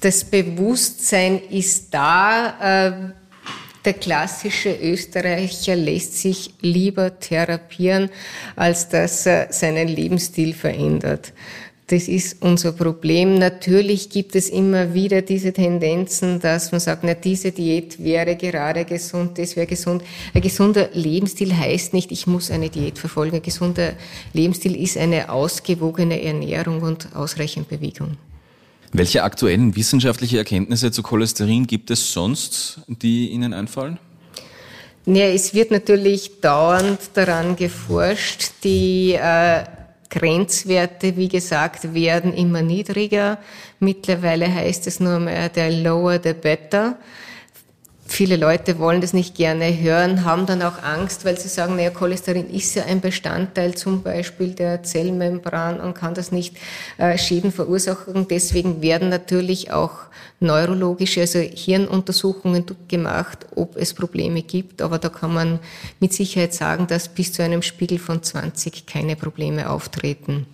Das 0.02 0.24
Bewusstsein 0.24 1.42
ist 1.50 1.94
da. 1.94 2.90
Äh, 2.90 3.14
der 3.86 3.94
klassische 3.94 4.76
Österreicher 4.76 5.76
lässt 5.76 6.18
sich 6.18 6.54
lieber 6.60 7.20
therapieren, 7.20 8.10
als 8.56 8.90
dass 8.90 9.26
er 9.26 9.52
seinen 9.52 9.88
Lebensstil 9.88 10.54
verändert. 10.54 11.34
Das 11.90 12.08
ist 12.08 12.38
unser 12.42 12.72
Problem. 12.72 13.40
Natürlich 13.40 14.12
gibt 14.12 14.36
es 14.36 14.50
immer 14.50 14.94
wieder 14.94 15.24
diese 15.24 15.52
Tendenzen, 15.54 16.40
dass 16.40 16.72
man 16.72 16.80
sagt, 16.80 17.04
na, 17.04 17.16
diese 17.16 17.52
Diät 17.52 18.04
wäre 18.04 18.36
gerade 18.36 18.86
gesund, 18.86 19.40
das 19.40 19.56
wäre 19.56 19.66
gesund. 19.66 20.04
Ein 20.36 20.42
gesunder 20.42 20.90
Lebensstil 20.94 21.58
heißt 21.58 21.94
nicht, 21.94 22.12
ich 22.12 22.28
muss 22.28 22.52
eine 22.52 22.70
Diät 22.70 23.00
verfolgen. 23.00 23.38
Ein 23.38 23.42
gesunder 23.42 23.94
Lebensstil 24.34 24.80
ist 24.80 24.98
eine 24.98 25.32
ausgewogene 25.32 26.22
Ernährung 26.22 26.84
und 26.84 27.16
ausreichend 27.16 27.70
Bewegung. 27.70 28.18
Welche 28.92 29.24
aktuellen 29.24 29.76
wissenschaftliche 29.76 30.38
Erkenntnisse 30.38 30.92
zu 30.92 31.02
Cholesterin 31.02 31.66
gibt 31.66 31.90
es 31.90 32.14
sonst, 32.14 32.82
die 32.88 33.30
Ihnen 33.30 33.52
einfallen? 33.52 33.98
Ja, 35.08 35.26
es 35.26 35.56
wird 35.56 35.72
natürlich 35.72 36.40
dauernd 36.40 37.00
daran 37.16 37.56
geforscht. 37.56 38.52
Die 38.64 39.14
äh, 39.14 39.64
Grenzwerte, 40.10 41.18
wie 41.18 41.28
gesagt, 41.28 41.94
werden 41.94 42.34
immer 42.34 42.62
niedriger. 42.62 43.38
Mittlerweile 43.80 44.54
heißt 44.54 44.88
es 44.88 45.00
nur 45.00 45.20
mehr, 45.20 45.50
der 45.50 45.72
lower 45.72 46.20
the 46.22 46.34
better. 46.34 46.98
Viele 48.12 48.38
Leute 48.38 48.80
wollen 48.80 49.02
das 49.02 49.14
nicht 49.14 49.36
gerne 49.36 49.80
hören, 49.80 50.26
haben 50.26 50.48
dann 50.48 50.64
auch 50.64 50.82
Angst, 50.82 51.26
weil 51.26 51.40
sie 51.40 51.48
sagen, 51.48 51.76
naja, 51.76 51.92
Cholesterin 51.92 52.50
ist 52.50 52.74
ja 52.74 52.84
ein 52.84 53.02
Bestandteil 53.02 53.76
zum 53.76 54.02
Beispiel 54.02 54.56
der 54.56 54.82
Zellmembran 54.82 55.80
und 55.80 55.94
kann 55.94 56.16
das 56.16 56.32
nicht 56.32 56.58
äh, 56.98 57.18
Schäden 57.20 57.52
verursachen. 57.52 58.28
Deswegen 58.28 58.82
werden 58.82 59.10
natürlich 59.10 59.72
auch 59.72 59.92
neurologische, 60.40 61.22
also 61.22 61.40
Hirnuntersuchungen 61.40 62.66
gemacht, 62.88 63.46
ob 63.56 63.78
es 63.78 63.94
Probleme 63.94 64.42
gibt. 64.42 64.82
Aber 64.82 64.98
da 64.98 65.10
kann 65.10 65.34
man 65.34 65.60
mit 66.00 66.12
Sicherheit 66.12 66.56
sagen, 66.56 66.88
dass 66.88 67.10
bis 67.10 67.32
zu 67.32 67.44
einem 67.44 67.62
Spiegel 67.62 68.00
von 68.00 68.24
20 68.24 68.88
keine 68.88 69.16
Probleme 69.18 69.70
auftreten. 69.70 70.48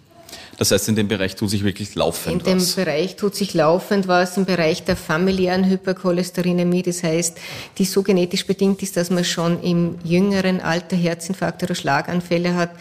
Das 0.58 0.72
heißt, 0.72 0.90
in 0.90 0.96
dem 0.96 1.08
Bereich 1.08 1.36
tut 1.36 1.50
sich 1.50 1.64
wirklich 1.64 1.96
laufend 1.96 2.42
was? 2.42 2.52
In 2.52 2.58
dem 2.58 2.62
was. 2.62 2.74
Bereich 2.74 3.16
tut 3.16 3.36
sich 3.36 3.54
laufend 3.54 4.08
was, 4.08 4.38
im 4.38 4.46
Bereich 4.46 4.84
der 4.84 4.96
familiären 4.96 5.70
Hypercholesterinämie. 5.70 6.84
Das 6.84 7.04
heißt, 7.04 7.38
die 7.78 7.86
so 7.86 8.04
genetisch 8.04 8.46
bedingt 8.46 8.82
ist, 8.84 8.98
dass 8.98 9.10
man 9.10 9.24
schon 9.24 9.62
im 9.62 9.96
jüngeren 10.04 10.62
Alter 10.62 10.96
Herzinfarkt 10.96 11.64
oder 11.64 11.76
Schlaganfälle 11.76 12.56
hat, 12.56 12.72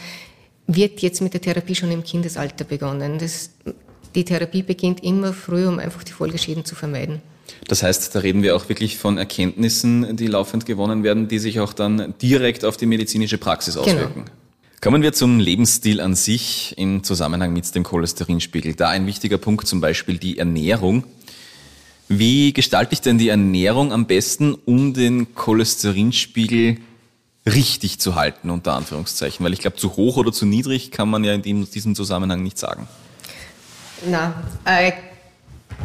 wird 0.66 1.00
jetzt 1.00 1.20
mit 1.20 1.34
der 1.34 1.40
Therapie 1.40 1.74
schon 1.74 1.90
im 1.90 2.04
Kindesalter 2.04 2.64
begonnen. 2.64 3.18
Das, 3.18 3.50
die 4.14 4.24
Therapie 4.24 4.62
beginnt 4.62 5.02
immer 5.02 5.32
früh, 5.32 5.66
um 5.66 5.78
einfach 5.78 6.04
die 6.04 6.12
Folgeschäden 6.12 6.64
zu 6.64 6.74
vermeiden. 6.74 7.20
Das 7.68 7.82
heißt, 7.82 8.14
da 8.14 8.20
reden 8.20 8.42
wir 8.42 8.56
auch 8.56 8.68
wirklich 8.68 8.98
von 8.98 9.18
Erkenntnissen, 9.18 10.16
die 10.16 10.26
laufend 10.26 10.66
gewonnen 10.66 11.02
werden, 11.02 11.28
die 11.28 11.38
sich 11.38 11.60
auch 11.60 11.72
dann 11.72 12.14
direkt 12.20 12.64
auf 12.64 12.76
die 12.76 12.86
medizinische 12.86 13.38
Praxis 13.38 13.74
genau. 13.74 13.86
auswirken. 13.86 14.24
Genau. 14.24 14.43
Kommen 14.84 15.00
wir 15.00 15.14
zum 15.14 15.40
Lebensstil 15.40 15.98
an 15.98 16.14
sich 16.14 16.74
im 16.76 17.02
Zusammenhang 17.02 17.54
mit 17.54 17.74
dem 17.74 17.84
Cholesterinspiegel. 17.84 18.74
Da 18.74 18.90
ein 18.90 19.06
wichtiger 19.06 19.38
Punkt 19.38 19.66
zum 19.66 19.80
Beispiel 19.80 20.18
die 20.18 20.36
Ernährung. 20.36 21.04
Wie 22.08 22.52
gestalte 22.52 22.92
ich 22.92 23.00
denn 23.00 23.16
die 23.16 23.30
Ernährung 23.30 23.94
am 23.94 24.04
besten, 24.04 24.52
um 24.52 24.92
den 24.92 25.34
Cholesterinspiegel 25.34 26.76
richtig 27.46 27.98
zu 27.98 28.14
halten, 28.14 28.50
unter 28.50 28.74
Anführungszeichen? 28.74 29.42
Weil 29.42 29.54
ich 29.54 29.60
glaube, 29.60 29.78
zu 29.78 29.96
hoch 29.96 30.18
oder 30.18 30.32
zu 30.32 30.44
niedrig 30.44 30.90
kann 30.90 31.08
man 31.08 31.24
ja 31.24 31.32
in 31.32 31.64
diesem 31.64 31.94
Zusammenhang 31.94 32.42
nicht 32.42 32.58
sagen. 32.58 32.86
Na, 34.06 34.44
äh, 34.66 34.92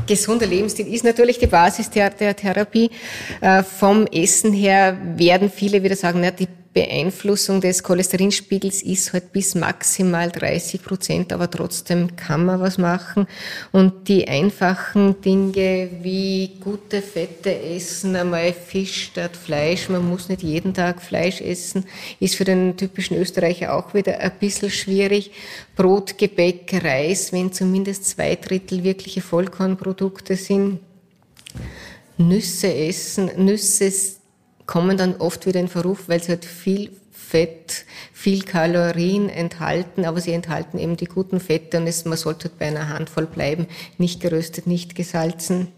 gesunder 0.08 0.46
Lebensstil 0.46 0.88
ist 0.88 1.06
natürlich 1.06 1.40
die 1.40 1.48
Basis 1.48 1.90
der, 1.90 2.10
der 2.10 2.36
Therapie. 2.36 2.92
Äh, 3.40 3.64
vom 3.64 4.08
Essen 4.08 4.52
her 4.52 4.98
werden 5.16 5.50
viele 5.50 5.84
wieder 5.84 5.96
sagen, 5.96 6.20
na, 6.22 6.32
die 6.32 6.50
Beeinflussung 6.80 7.60
des 7.60 7.84
Cholesterinspiegels 7.84 8.84
ist 8.84 9.12
halt 9.12 9.34
bis 9.34 9.54
maximal 9.54 10.32
30 10.32 10.82
Prozent, 10.82 11.34
aber 11.34 11.52
trotzdem 11.52 12.16
kann 12.16 12.46
man 12.46 12.62
was 12.62 12.78
machen. 12.78 13.28
Und 13.74 14.08
die 14.08 14.30
einfachen 14.30 15.20
Dinge 15.20 15.90
wie 16.02 16.52
gute 16.64 17.02
Fette 17.02 17.54
essen, 17.54 18.16
einmal 18.16 18.54
Fisch 18.54 19.08
statt 19.08 19.36
Fleisch, 19.36 19.90
man 19.90 20.08
muss 20.08 20.30
nicht 20.30 20.42
jeden 20.42 20.74
Tag 20.74 21.02
Fleisch 21.02 21.42
essen, 21.42 21.84
ist 22.22 22.36
für 22.36 22.46
den 22.46 22.78
typischen 22.78 23.18
Österreicher 23.18 23.76
auch 23.76 23.94
wieder 23.94 24.18
ein 24.22 24.32
bisschen 24.40 24.70
schwierig. 24.70 25.32
Brot, 25.76 26.18
Gebäck, 26.18 26.82
Reis, 26.82 27.34
wenn 27.34 27.52
zumindest 27.52 28.06
zwei 28.06 28.38
Drittel 28.38 28.86
wirkliche 28.86 29.20
Vollkornprodukte 29.20 30.38
sind. 30.38 30.80
Nüsse 32.16 32.74
essen, 32.74 33.32
Nüsse 33.36 33.92
kommen 34.70 34.98
dann 34.98 35.16
oft 35.16 35.48
wieder 35.48 35.60
in 35.60 35.68
Verruf, 35.68 36.10
weil 36.10 36.22
sie 36.22 36.30
halt 36.30 36.46
viel 36.46 36.92
Fett, 37.12 37.86
viel 38.14 38.44
Kalorien 38.44 39.28
enthalten, 39.28 40.06
aber 40.06 40.22
sie 40.22 40.32
enthalten 40.32 40.78
eben 40.78 40.96
die 40.96 41.06
guten 41.06 41.40
Fette 41.40 41.78
und 41.78 41.88
es, 41.88 42.06
man 42.06 42.20
sollte 42.20 42.50
halt 42.50 42.60
bei 42.60 42.68
einer 42.68 42.88
Handvoll 42.88 43.26
bleiben, 43.26 43.66
nicht 43.98 44.22
geröstet, 44.22 44.68
nicht 44.68 44.94
gesalzen. 44.94 45.70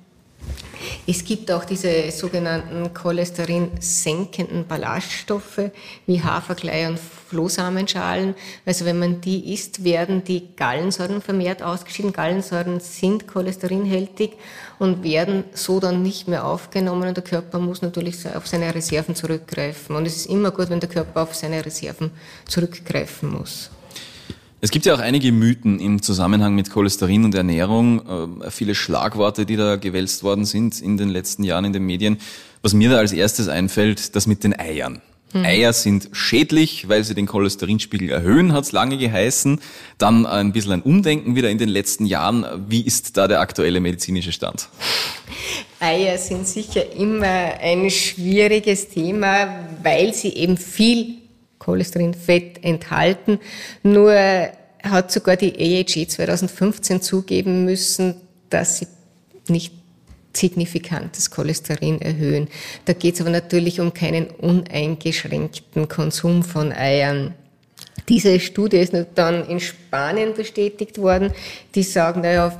Es 1.07 1.23
gibt 1.23 1.51
auch 1.51 1.65
diese 1.65 2.11
sogenannten 2.11 2.93
cholesterinsenkenden 2.93 4.67
Ballaststoffe 4.67 5.71
wie 6.05 6.21
Haferklei 6.21 6.87
und 6.87 6.99
Flohsamenschalen. 6.99 8.35
Also 8.65 8.85
wenn 8.85 8.99
man 8.99 9.21
die 9.21 9.53
isst, 9.53 9.83
werden 9.83 10.23
die 10.23 10.55
Gallensäuren 10.55 11.21
vermehrt 11.21 11.63
ausgeschieden. 11.63 12.13
Gallensäuren 12.13 12.79
sind 12.79 13.27
cholesterinhältig 13.27 14.33
und 14.79 15.03
werden 15.03 15.43
so 15.53 15.79
dann 15.79 16.03
nicht 16.03 16.27
mehr 16.27 16.45
aufgenommen 16.45 17.07
und 17.07 17.17
der 17.17 17.23
Körper 17.23 17.59
muss 17.59 17.81
natürlich 17.81 18.27
auf 18.35 18.47
seine 18.47 18.73
Reserven 18.73 19.15
zurückgreifen. 19.15 19.95
Und 19.95 20.05
es 20.05 20.17
ist 20.17 20.25
immer 20.27 20.51
gut, 20.51 20.69
wenn 20.69 20.79
der 20.79 20.89
Körper 20.89 21.23
auf 21.23 21.35
seine 21.35 21.65
Reserven 21.65 22.11
zurückgreifen 22.47 23.29
muss. 23.29 23.71
Es 24.63 24.69
gibt 24.69 24.85
ja 24.85 24.93
auch 24.93 24.99
einige 24.99 25.31
Mythen 25.31 25.79
im 25.79 26.03
Zusammenhang 26.03 26.53
mit 26.53 26.69
Cholesterin 26.69 27.25
und 27.25 27.33
Ernährung, 27.33 28.41
äh, 28.41 28.51
viele 28.51 28.75
Schlagworte, 28.75 29.47
die 29.47 29.55
da 29.55 29.75
gewälzt 29.75 30.21
worden 30.21 30.45
sind 30.45 30.79
in 30.81 30.97
den 30.97 31.09
letzten 31.09 31.43
Jahren 31.43 31.65
in 31.65 31.73
den 31.73 31.83
Medien. 31.83 32.19
Was 32.61 32.73
mir 32.73 32.91
da 32.91 32.97
als 32.97 33.11
erstes 33.11 33.47
einfällt, 33.47 34.15
das 34.15 34.27
mit 34.27 34.43
den 34.43 34.57
Eiern. 34.57 35.01
Mhm. 35.33 35.45
Eier 35.45 35.73
sind 35.73 36.09
schädlich, 36.11 36.87
weil 36.89 37.03
sie 37.03 37.15
den 37.15 37.25
Cholesterinspiegel 37.25 38.11
erhöhen, 38.11 38.53
hat 38.53 38.65
es 38.65 38.71
lange 38.71 38.99
geheißen. 38.99 39.59
Dann 39.97 40.27
ein 40.27 40.51
bisschen 40.51 40.73
ein 40.73 40.81
Umdenken 40.83 41.35
wieder 41.35 41.49
in 41.49 41.57
den 41.57 41.69
letzten 41.69 42.05
Jahren. 42.05 42.45
Wie 42.67 42.81
ist 42.81 43.17
da 43.17 43.27
der 43.27 43.39
aktuelle 43.39 43.79
medizinische 43.79 44.31
Stand? 44.31 44.69
Eier 45.79 46.19
sind 46.19 46.47
sicher 46.47 46.93
immer 46.93 47.25
ein 47.25 47.89
schwieriges 47.89 48.89
Thema, 48.89 49.65
weil 49.81 50.13
sie 50.13 50.29
eben 50.29 50.57
viel 50.57 51.20
Cholesterinfett 51.61 52.63
enthalten. 52.63 53.39
Nur 53.83 54.13
hat 54.83 55.11
sogar 55.11 55.37
die 55.37 55.53
AHG 55.53 56.07
2015 56.07 57.01
zugeben 57.01 57.65
müssen, 57.65 58.15
dass 58.49 58.79
sie 58.79 58.87
nicht 59.47 59.73
signifikantes 60.33 61.29
Cholesterin 61.29 62.01
erhöhen. 62.01 62.47
Da 62.85 62.93
geht 62.93 63.15
es 63.15 63.21
aber 63.21 63.29
natürlich 63.29 63.79
um 63.79 63.93
keinen 63.93 64.27
uneingeschränkten 64.27 65.87
Konsum 65.87 66.43
von 66.43 66.71
Eiern. 66.71 67.35
Diese 68.09 68.39
Studie 68.39 68.77
ist 68.77 68.95
dann 69.13 69.47
in 69.47 69.59
Spanien 69.59 70.33
bestätigt 70.33 70.97
worden. 70.97 71.31
Die 71.75 71.83
sagen, 71.83 72.21
naja, 72.21 72.57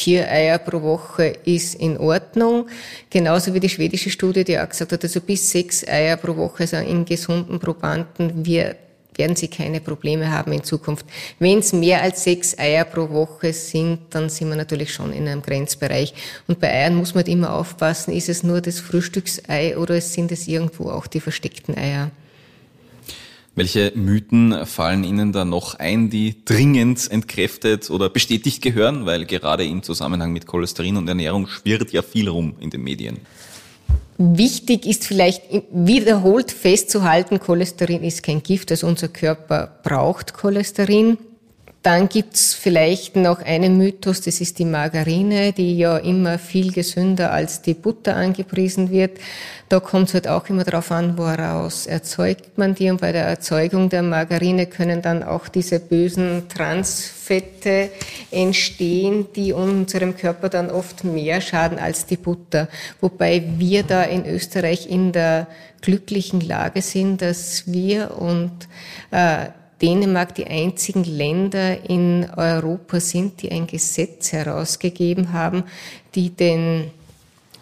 vier 0.00 0.30
Eier 0.30 0.58
pro 0.58 0.80
Woche 0.80 1.34
ist 1.44 1.74
in 1.74 1.98
Ordnung. 1.98 2.68
Genauso 3.10 3.52
wie 3.52 3.60
die 3.60 3.68
schwedische 3.68 4.10
Studie, 4.10 4.44
die 4.44 4.58
auch 4.58 4.68
gesagt 4.68 4.92
hat, 4.92 5.04
also 5.04 5.20
bis 5.20 5.50
sechs 5.50 5.86
Eier 5.86 6.16
pro 6.16 6.36
Woche, 6.36 6.62
also 6.62 6.76
in 6.76 7.04
gesunden 7.04 7.58
Probanden, 7.58 8.44
wir 8.44 8.76
werden 9.16 9.36
sie 9.36 9.48
keine 9.48 9.80
Probleme 9.80 10.32
haben 10.32 10.52
in 10.52 10.64
Zukunft. 10.64 11.04
Wenn 11.38 11.58
es 11.58 11.74
mehr 11.74 12.00
als 12.00 12.24
sechs 12.24 12.58
Eier 12.58 12.84
pro 12.84 13.10
Woche 13.10 13.52
sind, 13.52 13.98
dann 14.10 14.30
sind 14.30 14.48
wir 14.48 14.56
natürlich 14.56 14.94
schon 14.94 15.12
in 15.12 15.28
einem 15.28 15.42
Grenzbereich. 15.42 16.14
Und 16.48 16.60
bei 16.60 16.70
Eiern 16.70 16.94
muss 16.94 17.14
man 17.14 17.24
halt 17.24 17.28
immer 17.28 17.52
aufpassen, 17.52 18.14
ist 18.14 18.30
es 18.30 18.42
nur 18.42 18.62
das 18.62 18.80
Frühstücksei 18.80 19.76
oder 19.76 20.00
sind 20.00 20.32
es 20.32 20.48
irgendwo 20.48 20.88
auch 20.90 21.06
die 21.06 21.20
versteckten 21.20 21.76
Eier? 21.76 22.10
Welche 23.56 23.92
Mythen 23.96 24.64
fallen 24.64 25.02
Ihnen 25.02 25.32
da 25.32 25.44
noch 25.44 25.74
ein, 25.74 26.08
die 26.08 26.44
dringend 26.44 27.10
entkräftet 27.10 27.90
oder 27.90 28.08
bestätigt 28.08 28.62
gehören? 28.62 29.06
Weil 29.06 29.26
gerade 29.26 29.64
im 29.64 29.82
Zusammenhang 29.82 30.32
mit 30.32 30.46
Cholesterin 30.46 30.96
und 30.96 31.08
Ernährung 31.08 31.48
schwirrt 31.48 31.90
ja 31.92 32.02
viel 32.02 32.28
rum 32.28 32.54
in 32.60 32.70
den 32.70 32.82
Medien. 32.82 33.18
Wichtig 34.18 34.86
ist 34.86 35.06
vielleicht 35.06 35.42
wiederholt 35.72 36.52
festzuhalten, 36.52 37.40
Cholesterin 37.40 38.02
ist 38.04 38.22
kein 38.22 38.42
Gift, 38.42 38.70
also 38.70 38.86
unser 38.86 39.08
Körper 39.08 39.80
braucht 39.82 40.34
Cholesterin. 40.34 41.16
Dann 41.82 42.10
gibt's 42.10 42.52
vielleicht 42.52 43.16
noch 43.16 43.40
einen 43.40 43.78
Mythos, 43.78 44.20
das 44.20 44.42
ist 44.42 44.58
die 44.58 44.66
Margarine, 44.66 45.54
die 45.54 45.78
ja 45.78 45.96
immer 45.96 46.38
viel 46.38 46.72
gesünder 46.72 47.32
als 47.32 47.62
die 47.62 47.72
Butter 47.72 48.16
angepriesen 48.16 48.90
wird. 48.90 49.18
Da 49.70 49.80
kommt 49.80 50.12
halt 50.12 50.28
auch 50.28 50.46
immer 50.50 50.64
darauf 50.64 50.90
an, 50.90 51.16
woraus 51.16 51.86
erzeugt 51.86 52.58
man 52.58 52.74
die. 52.74 52.90
Und 52.90 53.00
bei 53.00 53.12
der 53.12 53.24
Erzeugung 53.24 53.88
der 53.88 54.02
Margarine 54.02 54.66
können 54.66 55.00
dann 55.00 55.22
auch 55.22 55.48
diese 55.48 55.80
bösen 55.80 56.48
Transfette 56.50 57.90
entstehen, 58.30 59.28
die 59.34 59.54
unserem 59.54 60.18
Körper 60.18 60.50
dann 60.50 60.70
oft 60.70 61.04
mehr 61.04 61.40
schaden 61.40 61.78
als 61.78 62.04
die 62.04 62.18
Butter. 62.18 62.68
Wobei 63.00 63.42
wir 63.56 63.84
da 63.84 64.02
in 64.02 64.26
Österreich 64.26 64.90
in 64.90 65.12
der 65.12 65.46
glücklichen 65.80 66.42
Lage 66.42 66.82
sind, 66.82 67.22
dass 67.22 67.72
wir 67.72 68.18
und 68.18 68.52
äh, 69.12 69.46
Dänemark 69.82 70.34
die 70.34 70.46
einzigen 70.46 71.04
Länder 71.04 71.88
in 71.88 72.28
Europa 72.36 73.00
sind, 73.00 73.42
die 73.42 73.50
ein 73.50 73.66
Gesetz 73.66 74.32
herausgegeben 74.32 75.32
haben, 75.32 75.64
die 76.14 76.30
den 76.30 76.90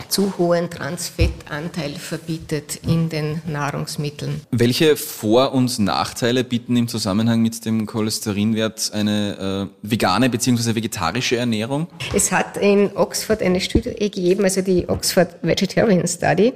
zu 0.09 0.39
hohen 0.39 0.71
Transfettanteil 0.71 1.95
verbietet 1.95 2.81
in 2.87 3.09
den 3.09 3.43
Nahrungsmitteln. 3.47 4.41
Welche 4.51 4.97
Vor- 4.97 5.53
und 5.53 5.79
Nachteile 5.81 6.45
bieten 6.45 6.77
im 6.77 6.89
Zusammenhang 6.89 7.43
mit 7.43 7.65
dem 7.65 7.87
Cholesterinwert 7.87 8.93
eine 8.95 9.71
äh, 9.83 9.89
vegane 9.91 10.31
bzw. 10.31 10.75
vegetarische 10.75 11.37
Ernährung? 11.37 11.89
Es 12.15 12.31
hat 12.33 12.57
in 12.57 12.97
Oxford 12.97 13.43
eine 13.43 13.61
Studie 13.61 13.91
gegeben, 13.91 14.45
also 14.45 14.63
die 14.63 14.89
Oxford 14.89 15.37
Vegetarian 15.43 16.07
Study. 16.07 16.53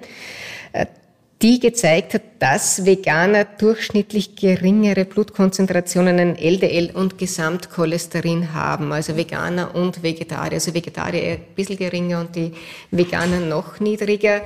Die 1.43 1.59
gezeigt 1.59 2.15
hat, 2.15 2.23
dass 2.39 2.87
Veganer 2.87 3.45
durchschnittlich 3.45 4.37
geringere 4.37 5.05
Blutkonzentrationen 5.05 6.19
in 6.21 6.37
LDL 6.37 6.93
und 6.95 7.19
Gesamtcholesterin 7.19 8.55
haben. 8.55 8.93
Also 8.93 9.17
Veganer 9.17 9.75
und 9.75 10.05
Vegetarier. 10.05 10.55
Also 10.55 10.73
Vegetarier 10.73 11.33
ein 11.33 11.41
bisschen 11.57 11.79
geringer 11.79 12.21
und 12.21 12.37
die 12.37 12.53
Veganer 12.93 13.41
noch 13.41 13.81
niedriger. 13.81 14.43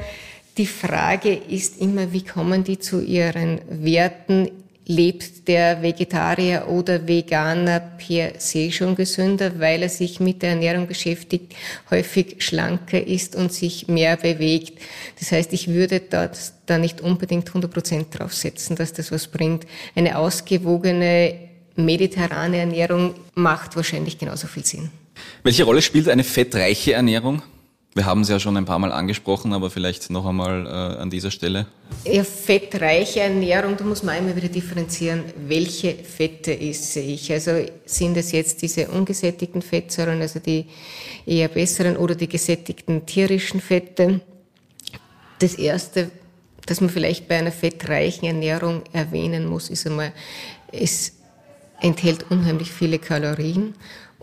Die 0.56 0.64
Frage 0.64 1.34
ist 1.34 1.82
immer, 1.82 2.12
wie 2.12 2.24
kommen 2.24 2.64
die 2.64 2.78
zu 2.78 3.02
ihren 3.02 3.60
Werten? 3.68 4.50
Lebt 4.86 5.48
der 5.48 5.82
Vegetarier 5.82 6.68
oder 6.68 7.06
Veganer 7.06 7.80
per 7.80 8.34
se 8.38 8.70
schon 8.70 8.94
gesünder, 8.94 9.58
weil 9.58 9.82
er 9.82 9.88
sich 9.88 10.20
mit 10.20 10.42
der 10.42 10.50
Ernährung 10.50 10.86
beschäftigt, 10.86 11.54
häufig 11.90 12.36
schlanker 12.38 13.04
ist 13.04 13.34
und 13.34 13.52
sich 13.52 13.88
mehr 13.88 14.16
bewegt. 14.16 14.80
Das 15.18 15.32
heißt, 15.32 15.52
ich 15.52 15.68
würde 15.68 16.00
da, 16.00 16.30
da 16.66 16.78
nicht 16.78 17.00
unbedingt 17.00 17.48
100 17.48 17.70
Prozent 17.70 18.06
draufsetzen, 18.18 18.76
dass 18.76 18.92
das 18.92 19.10
was 19.10 19.26
bringt. 19.26 19.66
Eine 19.96 20.18
ausgewogene 20.18 21.34
mediterrane 21.74 22.58
Ernährung 22.58 23.14
macht 23.34 23.74
wahrscheinlich 23.74 24.18
genauso 24.18 24.46
viel 24.46 24.64
Sinn. 24.64 24.90
Welche 25.42 25.64
Rolle 25.64 25.82
spielt 25.82 26.08
eine 26.08 26.24
fettreiche 26.24 26.92
Ernährung? 26.92 27.42
Wir 27.96 28.04
haben 28.04 28.20
es 28.20 28.28
ja 28.28 28.38
schon 28.38 28.58
ein 28.58 28.66
paar 28.66 28.78
Mal 28.78 28.92
angesprochen, 28.92 29.54
aber 29.54 29.70
vielleicht 29.70 30.10
noch 30.10 30.26
einmal 30.26 30.66
äh, 30.66 31.00
an 31.00 31.08
dieser 31.08 31.30
Stelle. 31.30 31.64
Ja, 32.04 32.24
fettreiche 32.24 33.20
Ernährung, 33.20 33.74
da 33.78 33.84
muss 33.84 34.02
man 34.02 34.16
einmal 34.16 34.36
wieder 34.36 34.48
differenzieren, 34.48 35.24
welche 35.48 35.94
Fette 35.94 36.60
esse 36.60 37.00
ich. 37.00 37.32
Also 37.32 37.52
sind 37.86 38.18
es 38.18 38.32
jetzt 38.32 38.60
diese 38.60 38.88
ungesättigten 38.88 39.62
Fettsäuren, 39.62 40.20
also 40.20 40.40
die 40.40 40.66
eher 41.24 41.48
besseren, 41.48 41.96
oder 41.96 42.14
die 42.14 42.28
gesättigten 42.28 43.06
tierischen 43.06 43.62
Fette? 43.62 44.20
Das 45.38 45.54
erste, 45.54 46.10
das 46.66 46.82
man 46.82 46.90
vielleicht 46.90 47.28
bei 47.28 47.38
einer 47.38 47.50
fettreichen 47.50 48.26
Ernährung 48.26 48.82
erwähnen 48.92 49.46
muss, 49.46 49.70
ist 49.70 49.86
einmal, 49.86 50.12
es 50.70 51.14
enthält 51.80 52.30
unheimlich 52.30 52.70
viele 52.70 52.98
Kalorien 52.98 53.74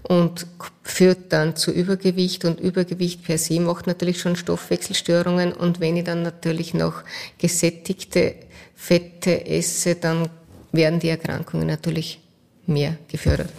und 0.04 0.46
führt 0.84 1.32
dann 1.32 1.56
zu 1.56 1.72
Übergewicht. 1.72 2.46
Und 2.46 2.60
Übergewicht 2.60 3.24
per 3.24 3.38
se 3.38 3.60
macht 3.60 3.88
natürlich 3.88 4.20
schon 4.20 4.36
Stoffwechselstörungen. 4.36 5.54
Und 5.54 5.80
wenn 5.80 5.98
ich 5.98 6.04
dann 6.04 6.22
natürlich 6.22 6.74
noch 6.74 7.04
gesättigte 7.38 8.36
Fette 8.76 9.46
esse, 9.46 9.96
dann 9.96 10.30
werden 10.72 11.00
die 11.00 11.10
Erkrankungen 11.10 11.68
natürlich 11.68 12.20
mehr 12.66 12.98
gefördert. 13.08 13.50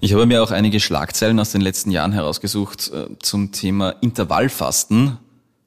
Ich 0.00 0.12
habe 0.12 0.26
mir 0.26 0.42
auch 0.42 0.50
einige 0.50 0.80
Schlagzeilen 0.80 1.40
aus 1.40 1.52
den 1.52 1.62
letzten 1.62 1.90
Jahren 1.90 2.12
herausgesucht 2.12 2.90
äh, 2.92 3.06
zum 3.20 3.52
Thema 3.52 3.90
Intervallfasten 4.02 5.16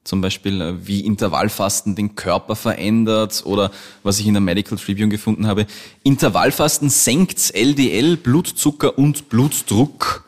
zum 0.07 0.21
Beispiel 0.21 0.61
äh, 0.61 0.87
wie 0.87 1.01
Intervallfasten 1.01 1.95
den 1.95 2.15
Körper 2.15 2.55
verändert 2.55 3.43
oder 3.45 3.71
was 4.03 4.19
ich 4.19 4.27
in 4.27 4.33
der 4.33 4.41
Medical 4.41 4.77
Tribune 4.77 5.09
gefunden 5.09 5.47
habe. 5.47 5.67
Intervallfasten 6.03 6.89
senkt 6.89 7.53
LDL, 7.53 8.17
Blutzucker 8.17 8.97
und 8.97 9.29
Blutdruck. 9.29 10.23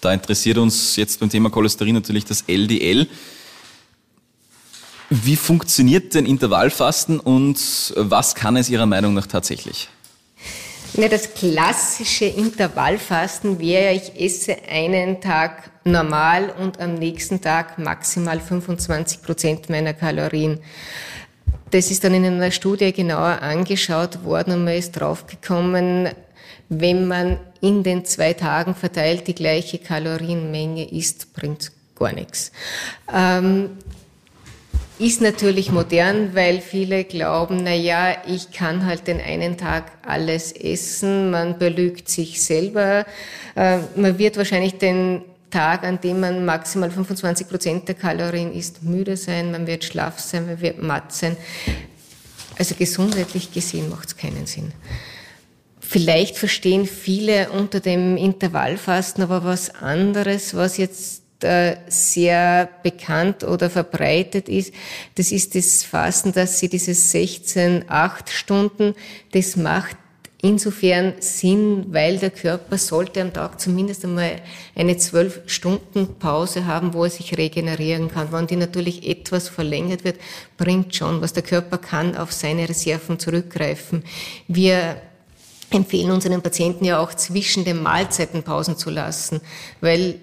Da 0.00 0.12
interessiert 0.12 0.58
uns 0.58 0.96
jetzt 0.96 1.18
beim 1.20 1.28
Thema 1.28 1.50
Cholesterin 1.50 1.94
natürlich 1.94 2.24
das 2.24 2.44
LDL. 2.46 3.08
Wie 5.10 5.36
funktioniert 5.36 6.14
denn 6.14 6.26
Intervallfasten 6.26 7.18
und 7.18 7.58
was 7.96 8.34
kann 8.34 8.56
es 8.56 8.68
Ihrer 8.68 8.86
Meinung 8.86 9.14
nach 9.14 9.26
tatsächlich? 9.26 9.88
Ja, 10.94 11.08
das 11.08 11.34
klassische 11.34 12.24
Intervallfasten 12.24 13.58
wäre, 13.60 13.94
ich 13.94 14.20
esse 14.20 14.56
einen 14.68 15.20
Tag 15.20 15.70
normal 15.84 16.50
und 16.58 16.80
am 16.80 16.94
nächsten 16.94 17.40
Tag 17.40 17.78
maximal 17.78 18.40
25 18.40 19.22
Prozent 19.22 19.70
meiner 19.70 19.94
Kalorien. 19.94 20.58
Das 21.70 21.90
ist 21.90 22.04
dann 22.04 22.14
in 22.14 22.24
einer 22.24 22.50
Studie 22.50 22.92
genauer 22.92 23.42
angeschaut 23.42 24.24
worden 24.24 24.54
und 24.54 24.64
man 24.64 24.74
ist 24.74 24.92
draufgekommen, 24.92 26.08
wenn 26.70 27.06
man 27.06 27.38
in 27.60 27.82
den 27.82 28.04
zwei 28.04 28.32
Tagen 28.32 28.74
verteilt 28.74 29.26
die 29.26 29.34
gleiche 29.34 29.78
Kalorienmenge 29.78 30.90
isst, 30.90 31.32
bringt 31.32 31.70
gar 31.96 32.12
nichts. 32.12 32.52
Ähm, 33.12 33.70
ist 34.98 35.20
natürlich 35.20 35.70
modern, 35.70 36.34
weil 36.34 36.60
viele 36.60 37.04
glauben, 37.04 37.60
na 37.62 37.74
ja, 37.74 38.16
ich 38.26 38.50
kann 38.50 38.84
halt 38.84 39.06
den 39.06 39.20
einen 39.20 39.56
Tag 39.56 39.92
alles 40.04 40.52
essen, 40.52 41.30
man 41.30 41.58
belügt 41.58 42.08
sich 42.08 42.42
selber, 42.42 43.06
äh, 43.54 43.78
man 43.96 44.18
wird 44.18 44.36
wahrscheinlich 44.36 44.74
den 44.74 45.22
Tag, 45.50 45.84
an 45.84 46.00
dem 46.00 46.20
man 46.20 46.44
maximal 46.44 46.90
25 46.90 47.48
Prozent 47.48 47.88
der 47.88 47.94
Kalorien 47.94 48.52
isst, 48.52 48.82
müde 48.82 49.16
sein, 49.16 49.52
man 49.52 49.66
wird 49.66 49.84
schlaff 49.84 50.18
sein, 50.18 50.46
man 50.46 50.60
wird 50.60 50.82
matt 50.82 51.12
sein. 51.12 51.36
Also 52.58 52.74
gesundheitlich 52.74 53.52
gesehen 53.52 53.88
macht 53.88 54.08
es 54.08 54.16
keinen 54.16 54.46
Sinn. 54.46 54.72
Vielleicht 55.80 56.36
verstehen 56.36 56.86
viele 56.86 57.50
unter 57.50 57.80
dem 57.80 58.16
Intervallfasten 58.16 59.22
aber 59.22 59.44
was 59.44 59.74
anderes, 59.76 60.54
was 60.54 60.76
jetzt 60.76 61.22
sehr 61.40 62.68
bekannt 62.82 63.44
oder 63.44 63.70
verbreitet 63.70 64.48
ist. 64.48 64.74
Das 65.14 65.30
ist 65.30 65.54
das 65.54 65.84
Fasten, 65.84 66.32
dass 66.32 66.58
sie 66.58 66.68
dieses 66.68 67.10
16, 67.12 67.84
8 67.88 68.28
Stunden, 68.30 68.94
das 69.32 69.56
macht 69.56 69.96
insofern 70.40 71.14
Sinn, 71.20 71.86
weil 71.88 72.18
der 72.18 72.30
Körper 72.30 72.78
sollte 72.78 73.20
am 73.20 73.32
Tag 73.32 73.60
zumindest 73.60 74.04
einmal 74.04 74.40
eine 74.74 74.96
zwölf 74.96 75.40
Stunden 75.46 76.14
Pause 76.18 76.66
haben, 76.66 76.94
wo 76.94 77.04
er 77.04 77.10
sich 77.10 77.36
regenerieren 77.36 78.08
kann. 78.08 78.32
Wenn 78.32 78.46
die 78.46 78.56
natürlich 78.56 79.08
etwas 79.08 79.48
verlängert 79.48 80.04
wird, 80.04 80.16
bringt 80.56 80.94
schon 80.94 81.20
was. 81.20 81.32
Der 81.32 81.42
Körper 81.42 81.78
kann 81.78 82.16
auf 82.16 82.32
seine 82.32 82.68
Reserven 82.68 83.18
zurückgreifen. 83.18 84.04
Wir 84.46 85.00
empfehlen 85.70 86.12
unseren 86.12 86.40
Patienten 86.40 86.84
ja 86.84 87.00
auch 87.00 87.14
zwischen 87.14 87.64
den 87.64 87.82
Mahlzeiten 87.82 88.42
Pausen 88.42 88.76
zu 88.76 88.90
lassen, 88.90 89.40
weil 89.80 90.20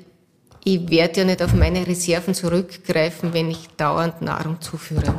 ich 0.65 0.89
werde 0.89 1.21
ja 1.21 1.25
nicht 1.25 1.41
auf 1.41 1.54
meine 1.54 1.86
Reserven 1.86 2.34
zurückgreifen, 2.34 3.34
wenn 3.34 3.51
ich 3.51 3.67
dauernd 3.78 4.21
Nahrung 4.21 4.60
zuführe. 4.60 5.13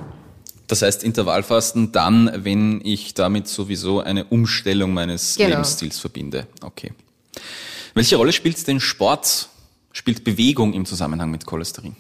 Das 0.67 0.83
heißt 0.83 1.05
Intervallfasten 1.05 1.93
dann, 1.93 2.31
wenn 2.45 2.81
ich 2.85 3.15
damit 3.15 3.47
sowieso 3.47 4.01
eine 4.01 4.25
Umstellung 4.25 4.93
meines 4.93 5.37
genau. 5.37 5.51
Lebensstils 5.51 6.01
verbinde. 6.01 6.49
Okay. 6.61 6.93
Welche 7.95 8.17
Rolle 8.17 8.33
spielt 8.33 8.67
denn 8.67 8.81
Sport, 8.81 9.49
spielt 9.93 10.25
Bewegung 10.25 10.75
im 10.75 10.85
Zusammenhang 10.85 11.31
mit 11.31 11.47
Cholesterin? 11.47 11.95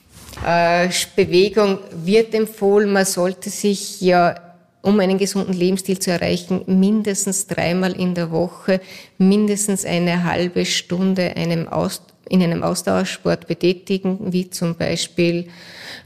Äh, 0.44 0.90
Bewegung 1.14 1.78
wird 2.04 2.35
empfohlen, 2.35 2.92
man 2.92 3.04
sollte 3.04 3.48
sich 3.48 4.00
ja 4.00 4.35
um 4.82 5.00
einen 5.00 5.18
gesunden 5.18 5.54
Lebensstil 5.54 5.98
zu 6.00 6.11
erreichen, 6.11 6.62
mindestens 6.66 7.46
dreimal 7.46 7.92
in 7.92 8.14
der 8.14 8.30
Woche, 8.30 8.80
mindestens 9.18 9.85
eine 9.85 10.24
halbe 10.24 10.64
Stunde 10.64 11.35
einem 11.37 11.68
Aus 11.68 12.02
in 12.28 12.42
einem 12.42 12.62
Ausdauersport 12.62 13.46
betätigen, 13.46 14.32
wie 14.32 14.50
zum 14.50 14.74
Beispiel 14.74 15.48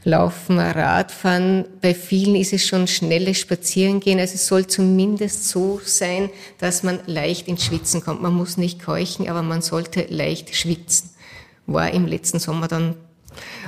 Laufen, 0.03 0.59
Radfahren. 0.59 1.65
Bei 1.81 1.93
vielen 1.93 2.35
ist 2.35 2.53
es 2.53 2.65
schon 2.65 2.87
schnelles 2.87 3.39
Spazierengehen. 3.39 4.19
Also 4.19 4.35
es 4.35 4.47
soll 4.47 4.67
zumindest 4.67 5.49
so 5.49 5.79
sein, 5.83 6.29
dass 6.59 6.83
man 6.83 6.99
leicht 7.05 7.47
ins 7.47 7.65
Schwitzen 7.65 8.01
kommt. 8.01 8.21
Man 8.21 8.33
muss 8.33 8.57
nicht 8.57 8.83
keuchen, 8.83 9.29
aber 9.29 9.41
man 9.41 9.61
sollte 9.61 10.05
leicht 10.09 10.55
schwitzen. 10.55 11.11
War 11.67 11.91
im 11.91 12.07
letzten 12.07 12.39
Sommer 12.39 12.67
dann 12.67 12.95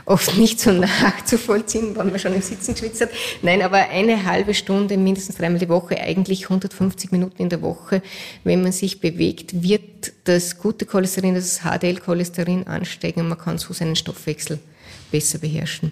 oft 0.05 0.37
nicht 0.37 0.59
so 0.59 0.71
nachzuvollziehen, 0.71 1.95
wann 1.95 2.09
man 2.11 2.19
schon 2.19 2.33
im 2.33 2.41
Sitzen 2.41 2.73
geschwitzt 2.73 3.01
hat. 3.01 3.09
Nein, 3.41 3.61
aber 3.61 3.89
eine 3.89 4.25
halbe 4.25 4.53
Stunde, 4.53 4.97
mindestens 4.97 5.37
dreimal 5.37 5.59
die 5.59 5.69
Woche, 5.69 5.99
eigentlich 5.99 6.45
150 6.45 7.11
Minuten 7.11 7.41
in 7.41 7.49
der 7.49 7.61
Woche, 7.61 8.01
wenn 8.43 8.61
man 8.61 8.71
sich 8.71 8.99
bewegt, 8.99 9.63
wird 9.63 10.13
das 10.25 10.57
gute 10.57 10.85
Cholesterin, 10.85 11.35
das 11.35 11.61
HDL-Cholesterin 11.61 12.67
ansteigen 12.67 13.21
und 13.21 13.29
man 13.29 13.37
kann 13.37 13.57
so 13.57 13.73
seinen 13.73 13.95
Stoffwechsel 13.95 14.59
besser 15.11 15.39
beherrschen. 15.39 15.91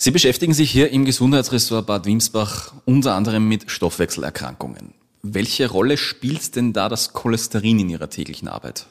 Sie 0.00 0.12
beschäftigen 0.12 0.54
sich 0.54 0.70
hier 0.70 0.90
im 0.90 1.04
Gesundheitsressort 1.04 1.86
Bad 1.86 2.06
Wimsbach 2.06 2.72
unter 2.84 3.14
anderem 3.14 3.48
mit 3.48 3.68
Stoffwechselerkrankungen. 3.68 4.94
Welche 5.22 5.68
Rolle 5.68 5.96
spielt 5.96 6.54
denn 6.54 6.72
da 6.72 6.88
das 6.88 7.12
Cholesterin 7.12 7.80
in 7.80 7.90
Ihrer 7.90 8.08
täglichen 8.08 8.46
Arbeit? 8.46 8.86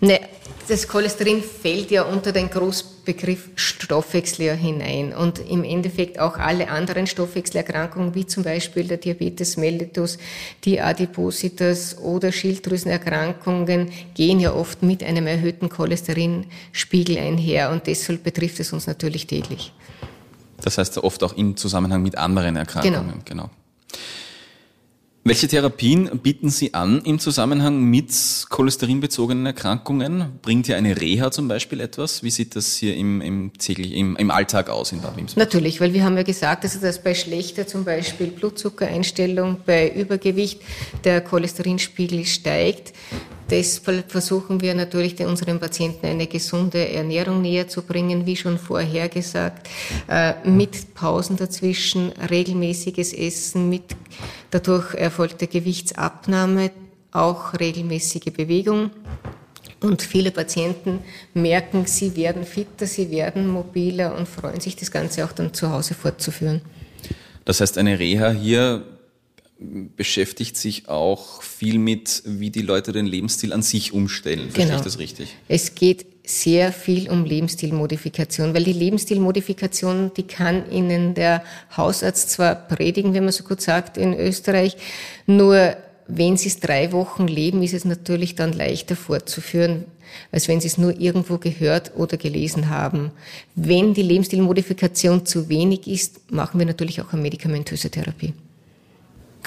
Ne, 0.00 0.20
das 0.68 0.88
Cholesterin 0.88 1.42
fällt 1.42 1.90
ja 1.90 2.02
unter 2.02 2.32
den 2.32 2.50
Großbegriff 2.50 3.50
Stoffwechsel 3.54 4.54
hinein 4.54 5.14
und 5.14 5.38
im 5.38 5.64
Endeffekt 5.64 6.18
auch 6.18 6.36
alle 6.36 6.68
anderen 6.68 7.06
Stoffwechselerkrankungen, 7.06 8.14
wie 8.14 8.26
zum 8.26 8.42
Beispiel 8.42 8.84
der 8.84 8.98
Diabetes 8.98 9.56
mellitus, 9.56 10.18
die 10.64 10.80
Adipositas 10.80 11.96
oder 11.98 12.30
Schilddrüsenerkrankungen, 12.30 13.90
gehen 14.14 14.40
ja 14.40 14.52
oft 14.52 14.82
mit 14.82 15.02
einem 15.02 15.26
erhöhten 15.26 15.70
Cholesterinspiegel 15.70 17.16
einher 17.16 17.70
und 17.70 17.86
deshalb 17.86 18.22
betrifft 18.22 18.60
es 18.60 18.72
uns 18.72 18.86
natürlich 18.86 19.26
täglich. 19.26 19.72
Das 20.60 20.76
heißt 20.76 20.98
oft 20.98 21.22
auch 21.22 21.34
im 21.34 21.56
Zusammenhang 21.56 22.02
mit 22.02 22.18
anderen 22.18 22.56
Erkrankungen, 22.56 23.22
genau. 23.24 23.44
genau. 23.44 23.50
Welche 25.26 25.48
Therapien 25.48 26.20
bieten 26.22 26.50
Sie 26.50 26.72
an 26.72 27.02
im 27.04 27.18
Zusammenhang 27.18 27.82
mit 27.82 28.12
cholesterinbezogenen 28.48 29.44
Erkrankungen? 29.44 30.38
Bringt 30.40 30.66
hier 30.66 30.76
eine 30.76 31.00
Reha 31.00 31.32
zum 31.32 31.48
Beispiel 31.48 31.80
etwas? 31.80 32.22
Wie 32.22 32.30
sieht 32.30 32.54
das 32.54 32.76
hier 32.76 32.94
im, 32.94 33.20
im, 33.20 33.50
im, 33.66 34.14
im 34.14 34.30
Alltag 34.30 34.70
aus 34.70 34.92
in 34.92 35.00
Bad 35.00 35.16
Wimsburg? 35.16 35.44
Natürlich, 35.44 35.80
weil 35.80 35.92
wir 35.92 36.04
haben 36.04 36.16
ja 36.16 36.22
gesagt, 36.22 36.62
also 36.62 36.78
dass 36.78 37.02
bei 37.02 37.12
schlechter 37.12 37.66
zum 37.66 37.82
Beispiel 37.82 38.28
Blutzuckereinstellung, 38.28 39.56
bei 39.66 39.90
Übergewicht 39.90 40.60
der 41.02 41.20
Cholesterinspiegel 41.22 42.24
steigt. 42.24 42.92
Deshalb 43.48 44.10
versuchen 44.10 44.60
wir 44.60 44.74
natürlich 44.74 45.20
unseren 45.20 45.60
Patienten 45.60 46.06
eine 46.06 46.26
gesunde 46.26 46.88
Ernährung 46.88 47.42
näher 47.42 47.68
zu 47.68 47.82
bringen, 47.82 48.26
wie 48.26 48.34
schon 48.34 48.58
vorher 48.58 49.08
gesagt, 49.08 49.68
äh, 50.08 50.34
mit 50.48 50.94
Pausen 50.94 51.36
dazwischen, 51.36 52.12
regelmäßiges 52.28 53.12
Essen, 53.12 53.68
mit 53.68 53.94
dadurch 54.50 54.94
erfolgter 54.94 55.46
Gewichtsabnahme, 55.46 56.72
auch 57.12 57.54
regelmäßige 57.58 58.32
Bewegung. 58.32 58.90
Und 59.80 60.02
viele 60.02 60.32
Patienten 60.32 61.00
merken, 61.34 61.86
sie 61.86 62.16
werden 62.16 62.44
fitter, 62.44 62.86
sie 62.86 63.10
werden 63.10 63.46
mobiler 63.46 64.16
und 64.16 64.26
freuen 64.26 64.58
sich, 64.58 64.74
das 64.74 64.90
Ganze 64.90 65.24
auch 65.24 65.32
dann 65.32 65.54
zu 65.54 65.70
Hause 65.70 65.94
fortzuführen. 65.94 66.62
Das 67.44 67.60
heißt, 67.60 67.78
eine 67.78 67.98
Reha 67.98 68.30
hier 68.30 68.82
beschäftigt 69.58 70.56
sich 70.56 70.88
auch 70.88 71.42
viel 71.42 71.78
mit, 71.78 72.22
wie 72.26 72.50
die 72.50 72.62
Leute 72.62 72.92
den 72.92 73.06
Lebensstil 73.06 73.52
an 73.52 73.62
sich 73.62 73.92
umstellen. 73.92 74.50
Verstehe 74.50 74.66
genau. 74.66 74.78
ich 74.78 74.84
das 74.84 74.98
richtig? 74.98 75.34
Es 75.48 75.74
geht 75.74 76.06
sehr 76.26 76.72
viel 76.72 77.08
um 77.08 77.24
Lebensstilmodifikation, 77.24 78.52
weil 78.52 78.64
die 78.64 78.72
Lebensstilmodifikation, 78.72 80.10
die 80.14 80.24
kann 80.24 80.70
Ihnen 80.70 81.14
der 81.14 81.42
Hausarzt 81.76 82.30
zwar 82.30 82.54
predigen, 82.54 83.14
wenn 83.14 83.24
man 83.24 83.32
so 83.32 83.44
gut 83.44 83.60
sagt, 83.60 83.96
in 83.96 84.12
Österreich, 84.12 84.76
nur 85.26 85.76
wenn 86.08 86.36
Sie 86.36 86.48
es 86.48 86.60
drei 86.60 86.92
Wochen 86.92 87.26
leben, 87.26 87.62
ist 87.62 87.74
es 87.74 87.84
natürlich 87.84 88.34
dann 88.34 88.52
leichter 88.52 88.96
fortzuführen, 88.96 89.84
als 90.32 90.48
wenn 90.48 90.60
Sie 90.60 90.68
es 90.68 90.78
nur 90.78 91.00
irgendwo 91.00 91.38
gehört 91.38 91.92
oder 91.96 92.16
gelesen 92.16 92.68
haben. 92.68 93.12
Wenn 93.54 93.94
die 93.94 94.02
Lebensstilmodifikation 94.02 95.24
zu 95.24 95.48
wenig 95.48 95.86
ist, 95.86 96.30
machen 96.30 96.58
wir 96.58 96.66
natürlich 96.66 97.00
auch 97.00 97.12
eine 97.12 97.22
medikamentöse 97.22 97.88
Therapie. 97.88 98.34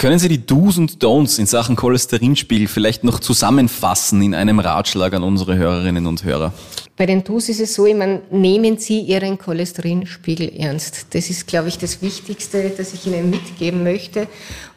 Können 0.00 0.18
Sie 0.18 0.30
die 0.30 0.46
Do's 0.46 0.78
und 0.78 1.04
Don'ts 1.04 1.38
in 1.38 1.44
Sachen 1.44 1.76
Cholesterinspiegel 1.76 2.68
vielleicht 2.68 3.04
noch 3.04 3.20
zusammenfassen 3.20 4.22
in 4.22 4.34
einem 4.34 4.58
Ratschlag 4.58 5.12
an 5.12 5.22
unsere 5.22 5.58
Hörerinnen 5.58 6.06
und 6.06 6.24
Hörer? 6.24 6.54
Bei 6.96 7.04
den 7.04 7.22
Do's 7.22 7.50
ist 7.50 7.60
es 7.60 7.74
so, 7.74 7.84
ich 7.84 7.94
meine, 7.94 8.22
nehmen 8.30 8.78
Sie 8.78 9.00
Ihren 9.00 9.36
Cholesterinspiegel 9.36 10.54
ernst. 10.56 11.08
Das 11.10 11.28
ist, 11.28 11.46
glaube 11.46 11.68
ich, 11.68 11.76
das 11.76 12.00
Wichtigste, 12.00 12.72
das 12.74 12.94
ich 12.94 13.06
Ihnen 13.06 13.28
mitgeben 13.28 13.82
möchte. 13.82 14.26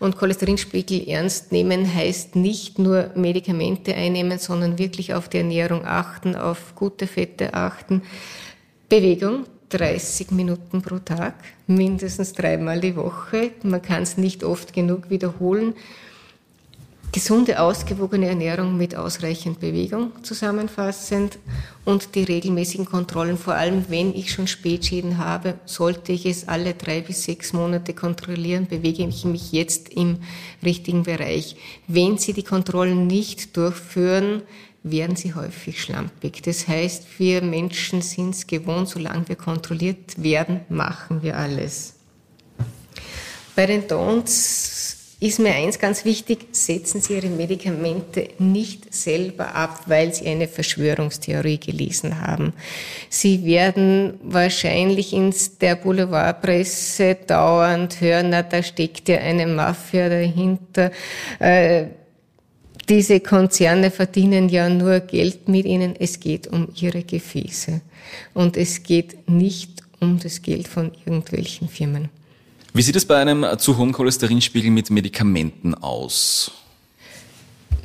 Und 0.02 0.18
Cholesterinspiegel 0.18 1.08
ernst 1.08 1.54
nehmen 1.54 1.88
heißt 1.96 2.36
nicht 2.36 2.78
nur 2.78 3.12
Medikamente 3.16 3.96
einnehmen, 3.96 4.40
sondern 4.40 4.78
wirklich 4.78 5.14
auf 5.14 5.30
die 5.30 5.38
Ernährung 5.38 5.86
achten, 5.86 6.36
auf 6.36 6.76
gute 6.76 7.08
Fette 7.08 7.54
achten. 7.54 8.02
Bewegung, 8.90 9.46
30 9.74 10.32
Minuten 10.32 10.82
pro 10.82 11.00
Tag, 11.00 11.34
mindestens 11.66 12.34
dreimal 12.34 12.80
die 12.80 12.96
Woche. 12.96 13.52
Man 13.64 13.82
kann 13.82 14.04
es 14.04 14.18
nicht 14.18 14.44
oft 14.44 14.72
genug 14.74 15.10
wiederholen. 15.10 15.74
Gesunde, 17.12 17.60
ausgewogene 17.60 18.28
Ernährung 18.28 18.76
mit 18.76 18.96
ausreichend 18.96 19.60
Bewegung 19.60 20.12
zusammenfassend 20.24 21.38
und 21.86 22.16
die 22.16 22.24
regelmäßigen 22.24 22.86
Kontrollen. 22.86 23.38
Vor 23.38 23.54
allem, 23.54 23.86
wenn 23.90 24.16
ich 24.16 24.32
schon 24.32 24.48
Spätschäden 24.48 25.20
habe, 25.20 25.56
sollte 25.66 26.12
ich 26.12 26.26
es 26.26 26.48
alle 26.48 26.74
drei 26.74 27.02
bis 27.02 27.24
sechs 27.24 27.54
Monate 27.54 27.94
kontrollieren. 27.94 28.66
Bewege 28.66 29.06
ich 29.06 29.26
mich 29.26 29.52
jetzt 29.52 29.90
im 29.90 30.18
richtigen 30.64 31.04
Bereich. 31.04 31.56
Wenn 31.88 32.18
Sie 32.18 32.34
die 32.34 32.42
Kontrollen 32.42 33.06
nicht 33.06 33.56
durchführen, 33.58 34.42
werden 34.84 35.16
sie 35.16 35.34
häufig 35.34 35.82
schlampig. 35.82 36.42
Das 36.44 36.68
heißt, 36.68 37.06
wir 37.18 37.42
Menschen 37.42 38.02
sind 38.02 38.36
es 38.36 38.48
gewohnt, 38.48 38.90
solange 38.90 39.28
wir 39.30 39.36
kontrolliert 39.36 40.22
werden, 40.22 40.62
machen 40.70 41.24
wir 41.24 41.38
alles. 41.38 41.96
Bei 43.56 43.66
den 43.66 43.84
Don'ts 43.84 44.98
ist 45.24 45.40
mir 45.40 45.54
eins 45.54 45.80
ganz 45.80 46.04
wichtig, 46.04 46.48
setzen 46.52 47.00
Sie 47.00 47.14
Ihre 47.14 47.30
Medikamente 47.30 48.30
nicht 48.40 48.94
selber 48.94 49.56
ab, 49.56 49.84
weil 49.86 50.14
Sie 50.14 50.28
eine 50.28 50.50
Verschwörungstheorie 50.50 51.60
gelesen 51.60 52.20
haben. 52.20 52.52
Sie 53.10 53.46
werden 53.46 54.20
wahrscheinlich 54.22 55.14
in 55.14 55.34
der 55.62 55.76
Boulevardpresse 55.76 57.16
dauernd 57.26 58.02
hören, 58.02 58.32
na, 58.32 58.44
da 58.44 58.62
steckt 58.62 59.08
ja 59.08 59.20
eine 59.20 59.48
Mafia 59.48 60.10
dahinter. 60.10 60.92
Äh, 61.40 61.86
diese 62.90 63.20
Konzerne 63.20 63.92
verdienen 63.92 64.50
ja 64.50 64.70
nur 64.70 65.00
Geld 65.00 65.48
mit 65.48 65.66
ihnen. 65.66 65.96
Es 65.98 66.20
geht 66.20 66.48
um 66.48 66.68
ihre 66.76 67.04
Gefäße. 67.04 67.82
Und 68.34 68.58
es 68.58 68.84
geht 68.84 69.30
nicht 69.30 69.84
um 70.00 70.20
das 70.20 70.42
Geld 70.42 70.68
von 70.68 70.92
irgendwelchen 71.06 71.70
Firmen. 71.70 72.10
Wie 72.74 72.82
sieht 72.82 72.96
es 72.96 73.06
bei 73.06 73.18
einem 73.18 73.46
zu 73.58 73.78
hohen 73.78 73.92
Cholesterinspiegel 73.92 74.72
mit 74.72 74.90
Medikamenten 74.90 75.76
aus? 75.76 76.52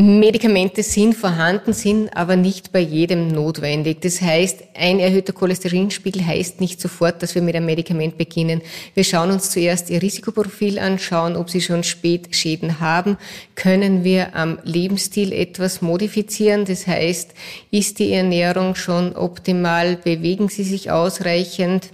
Medikamente 0.00 0.84
sind 0.84 1.16
vorhanden, 1.16 1.72
sind 1.72 2.16
aber 2.16 2.36
nicht 2.36 2.70
bei 2.70 2.78
jedem 2.78 3.26
notwendig. 3.26 4.00
Das 4.00 4.22
heißt, 4.22 4.62
ein 4.74 5.00
erhöhter 5.00 5.32
Cholesterinspiegel 5.32 6.24
heißt 6.24 6.60
nicht 6.60 6.80
sofort, 6.80 7.20
dass 7.20 7.34
wir 7.34 7.42
mit 7.42 7.56
einem 7.56 7.66
Medikament 7.66 8.16
beginnen. 8.16 8.62
Wir 8.94 9.02
schauen 9.02 9.32
uns 9.32 9.50
zuerst 9.50 9.90
Ihr 9.90 10.00
Risikoprofil 10.00 10.78
an, 10.78 11.00
schauen, 11.00 11.34
ob 11.34 11.50
Sie 11.50 11.60
schon 11.60 11.82
Spätschäden 11.82 12.78
haben. 12.78 13.16
Können 13.56 14.04
wir 14.04 14.36
am 14.36 14.60
Lebensstil 14.62 15.32
etwas 15.32 15.82
modifizieren? 15.82 16.64
Das 16.64 16.86
heißt, 16.86 17.34
ist 17.72 17.98
die 17.98 18.12
Ernährung 18.12 18.76
schon 18.76 19.16
optimal? 19.16 19.96
Bewegen 19.96 20.48
Sie 20.48 20.62
sich 20.62 20.92
ausreichend? 20.92 21.88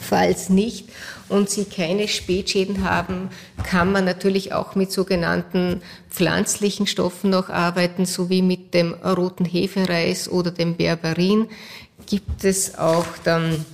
Falls 0.00 0.48
nicht 0.48 0.84
und 1.28 1.50
sie 1.50 1.64
keine 1.64 2.08
Spätschäden 2.08 2.88
haben, 2.88 3.30
kann 3.64 3.92
man 3.92 4.04
natürlich 4.04 4.52
auch 4.52 4.74
mit 4.74 4.92
sogenannten 4.92 5.82
pflanzlichen 6.10 6.86
Stoffen 6.86 7.30
noch 7.30 7.48
arbeiten, 7.48 8.06
sowie 8.06 8.42
mit 8.42 8.74
dem 8.74 8.94
roten 8.94 9.44
Hefereis 9.44 10.28
oder 10.28 10.50
dem 10.50 10.76
Berberin. 10.76 11.48
Gibt 12.06 12.44
es 12.44 12.78
auch 12.78 13.06
dann 13.24 13.64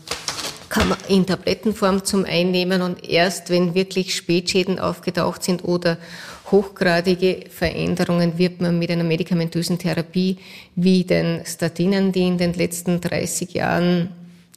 kann 0.73 0.89
man 0.89 0.99
in 1.07 1.27
Tablettenform 1.27 2.03
zum 2.03 2.25
Einnehmen 2.25 2.81
und 2.81 3.07
erst 3.07 3.51
wenn 3.51 3.75
wirklich 3.75 4.15
Spätschäden 4.15 4.79
aufgetaucht 4.79 5.43
sind 5.43 5.65
oder 5.65 5.99
hochgradige 6.51 7.45
Veränderungen 7.51 8.39
wird 8.39 8.63
man 8.63 8.79
mit 8.79 8.91
einer 8.91 9.05
medikamentösen 9.05 9.79
Therapie 9.79 10.39
wie 10.75 11.05
den 11.05 11.45
Statinen, 11.45 12.13
die 12.13 12.27
in 12.27 12.39
den 12.39 12.55
letzten 12.55 13.03
30 13.03 13.53
Jahren 13.53 14.09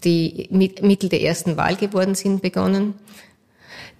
die 0.05 0.47
Mittel 0.51 1.09
der 1.09 1.21
ersten 1.21 1.57
Wahl 1.57 1.75
geworden 1.75 2.15
sind, 2.15 2.41
begonnen. 2.41 2.93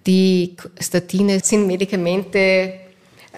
Die 0.06 0.56
Statine 0.80 1.40
sind 1.40 1.66
Medikamente, 1.66 2.74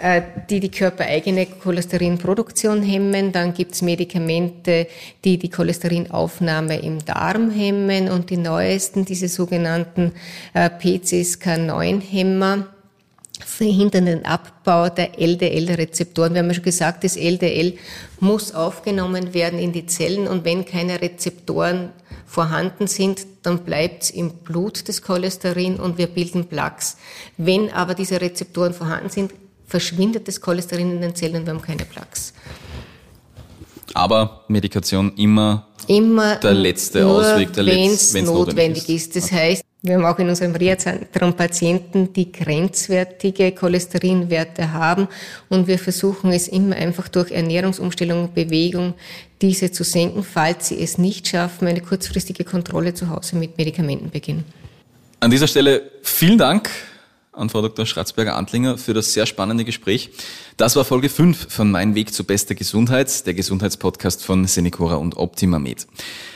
äh, 0.00 0.22
die 0.50 0.61
die 0.61 0.70
körpereigene 0.70 1.46
Cholesterinproduktion 1.46 2.83
hemmen. 2.83 3.33
Dann 3.33 3.54
gibt 3.54 3.72
es 3.72 3.83
Medikamente, 3.83 4.87
die 5.24 5.38
die 5.38 5.48
Cholesterinaufnahme 5.48 6.78
im 6.78 7.04
Darm 7.04 7.50
hemmen. 7.50 8.11
Und 8.11 8.31
die 8.31 8.37
neuesten, 8.37 9.07
diese 9.07 9.28
sogenannten 9.28 10.12
äh, 10.52 10.68
PCSK9-Hämmer, 10.68 12.68
verhindern 13.44 14.07
den 14.07 14.26
Abbau 14.26 14.88
der 14.88 15.18
LDL-Rezeptoren. 15.18 16.35
Wir 16.35 16.40
haben 16.40 16.48
ja 16.48 16.54
schon 16.54 16.64
gesagt, 16.64 17.04
das 17.04 17.16
LDL 17.16 17.74
muss 18.20 18.54
aufgenommen 18.54 19.33
werden 19.33 19.59
in 19.59 19.72
die 19.72 19.87
Zellen 19.87 20.26
und 20.26 20.44
wenn 20.44 20.64
keine 20.64 21.00
Rezeptoren 21.00 21.90
vorhanden 22.29 22.87
sind, 22.87 23.27
dann 23.43 23.64
bleibt 23.64 24.05
es 24.05 24.11
im 24.11 24.31
Blut 24.31 24.88
das 24.88 25.03
Cholesterin 25.03 25.77
und 25.77 25.97
wir 25.97 26.07
bilden 26.07 26.47
Plaques. 26.47 26.99
Wenn 27.38 27.71
aber 27.73 27.95
diese 27.95 28.21
Rezeptoren 28.21 28.75
vorhanden 28.75 29.09
sind, 29.09 29.33
verschwindet 29.67 30.29
das 30.29 30.41
Cholesterin 30.41 30.93
in 30.93 31.01
den 31.01 31.14
Zellen 31.14 31.37
und 31.37 31.47
wir 31.47 31.55
haben 31.55 31.62
keine 31.62 31.85
Plaques. 31.85 32.35
Aber 33.95 34.45
Medikation 34.49 35.14
immer, 35.17 35.69
immer 35.87 36.37
der 36.37 36.53
letzte 36.53 37.07
Ausweg, 37.07 37.49
wenn 37.57 37.91
es 37.91 38.12
notwendig, 38.12 38.88
ist. 38.91 39.17
ist. 39.17 39.17
Das 39.17 39.33
heißt, 39.33 39.64
wir 39.88 39.96
haben 39.96 40.05
auch 40.05 40.18
in 40.18 40.29
unserem 40.29 40.55
Reha-Zentrum 40.55 41.35
Patienten, 41.35 42.12
die 42.12 42.31
grenzwertige 42.31 43.53
Cholesterinwerte 43.53 44.72
haben 44.72 45.09
und 45.48 45.66
wir 45.66 45.79
versuchen 45.79 46.31
es 46.31 46.46
immer 46.48 46.77
einfach 46.77 47.09
durch 47.09 47.31
Ernährungsumstellung, 47.31 48.33
Bewegung, 48.35 48.94
diese 49.40 49.72
zu 49.72 49.85
senken, 49.85 50.22
falls 50.22 50.68
sie 50.68 50.81
es 50.83 50.98
nicht 50.98 51.29
schaffen, 51.29 51.68
eine 51.68 51.81
kurzfristige 51.81 52.44
Kontrolle 52.44 52.94
zu 52.94 53.09
Hause 53.09 53.37
mit 53.37 53.57
Medikamenten 53.57 54.11
beginnen. 54.11 54.44
An 55.20 55.31
dieser 55.31 55.48
Stelle 55.48 55.90
vielen 56.03 56.38
Dank 56.38 56.70
an 57.38 57.51
Frau 57.51 57.62
Dr. 57.62 57.87
Schratzberger-Antlinger 57.87 58.79
für 58.79 58.94
das 58.94 59.12
sehr 59.12 59.27
spannende 59.27 59.64
Gespräch. 59.64 60.11
Das 60.57 60.77
war 60.77 60.85
Folge 60.85 61.09
5 61.09 61.53
von 61.53 61.70
Mein 61.70 61.94
Weg 61.94 62.12
zu 62.12 62.24
bester 62.24 62.55
Gesundheit, 62.55 63.27
der 63.27 63.35
Gesundheitspodcast 63.35 64.24
von 64.24 64.44
Senecora 64.46 64.96
und 64.96 65.16
Optima 65.16 65.59
Med. 65.59 65.87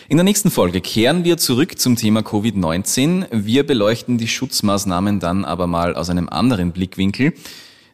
In 0.08 0.16
der 0.16 0.24
nächsten 0.24 0.50
Folge 0.50 0.80
kehren 0.80 1.24
wir 1.24 1.38
zurück 1.38 1.78
zum 1.78 1.96
Thema 1.96 2.20
Covid-19. 2.20 3.26
Wir 3.32 3.66
beleuchten 3.66 4.18
die 4.18 4.28
Schutzmaßnahmen 4.28 5.20
dann 5.20 5.44
aber 5.44 5.66
mal 5.66 5.94
aus 5.94 6.10
einem 6.10 6.28
anderen 6.28 6.72
Blickwinkel 6.72 7.32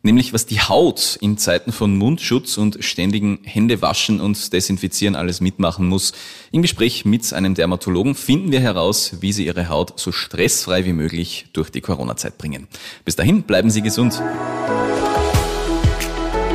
nämlich 0.02 0.32
was 0.32 0.46
die 0.46 0.60
Haut 0.60 1.18
in 1.20 1.38
Zeiten 1.38 1.72
von 1.72 1.96
Mundschutz 1.96 2.58
und 2.58 2.82
ständigen 2.84 3.40
Händewaschen 3.44 4.20
und 4.20 4.52
Desinfizieren 4.52 5.16
alles 5.16 5.40
mitmachen 5.40 5.86
muss. 5.86 6.12
Im 6.50 6.62
Gespräch 6.62 7.04
mit 7.04 7.32
einem 7.32 7.54
Dermatologen 7.54 8.14
finden 8.14 8.52
wir 8.52 8.60
heraus, 8.60 9.16
wie 9.20 9.32
Sie 9.32 9.46
Ihre 9.46 9.68
Haut 9.68 9.98
so 9.98 10.12
stressfrei 10.12 10.84
wie 10.84 10.92
möglich 10.92 11.46
durch 11.52 11.70
die 11.70 11.80
Corona-Zeit 11.80 12.38
bringen. 12.38 12.68
Bis 13.04 13.16
dahin 13.16 13.42
bleiben 13.42 13.70
Sie 13.70 13.82
gesund. 13.82 14.22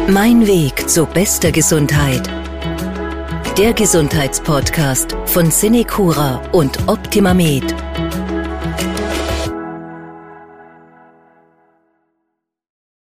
Mein 0.08 0.46
Weg 0.48 0.90
zu 0.90 1.06
bester 1.06 1.52
Gesundheit. 1.52 2.30
Der 3.58 3.74
Gesundheitspodcast 3.74 5.16
von 5.28 5.52
Cinecura 5.52 6.42
und 6.52 6.88
Optima 6.88 7.34
Med. 7.34 7.64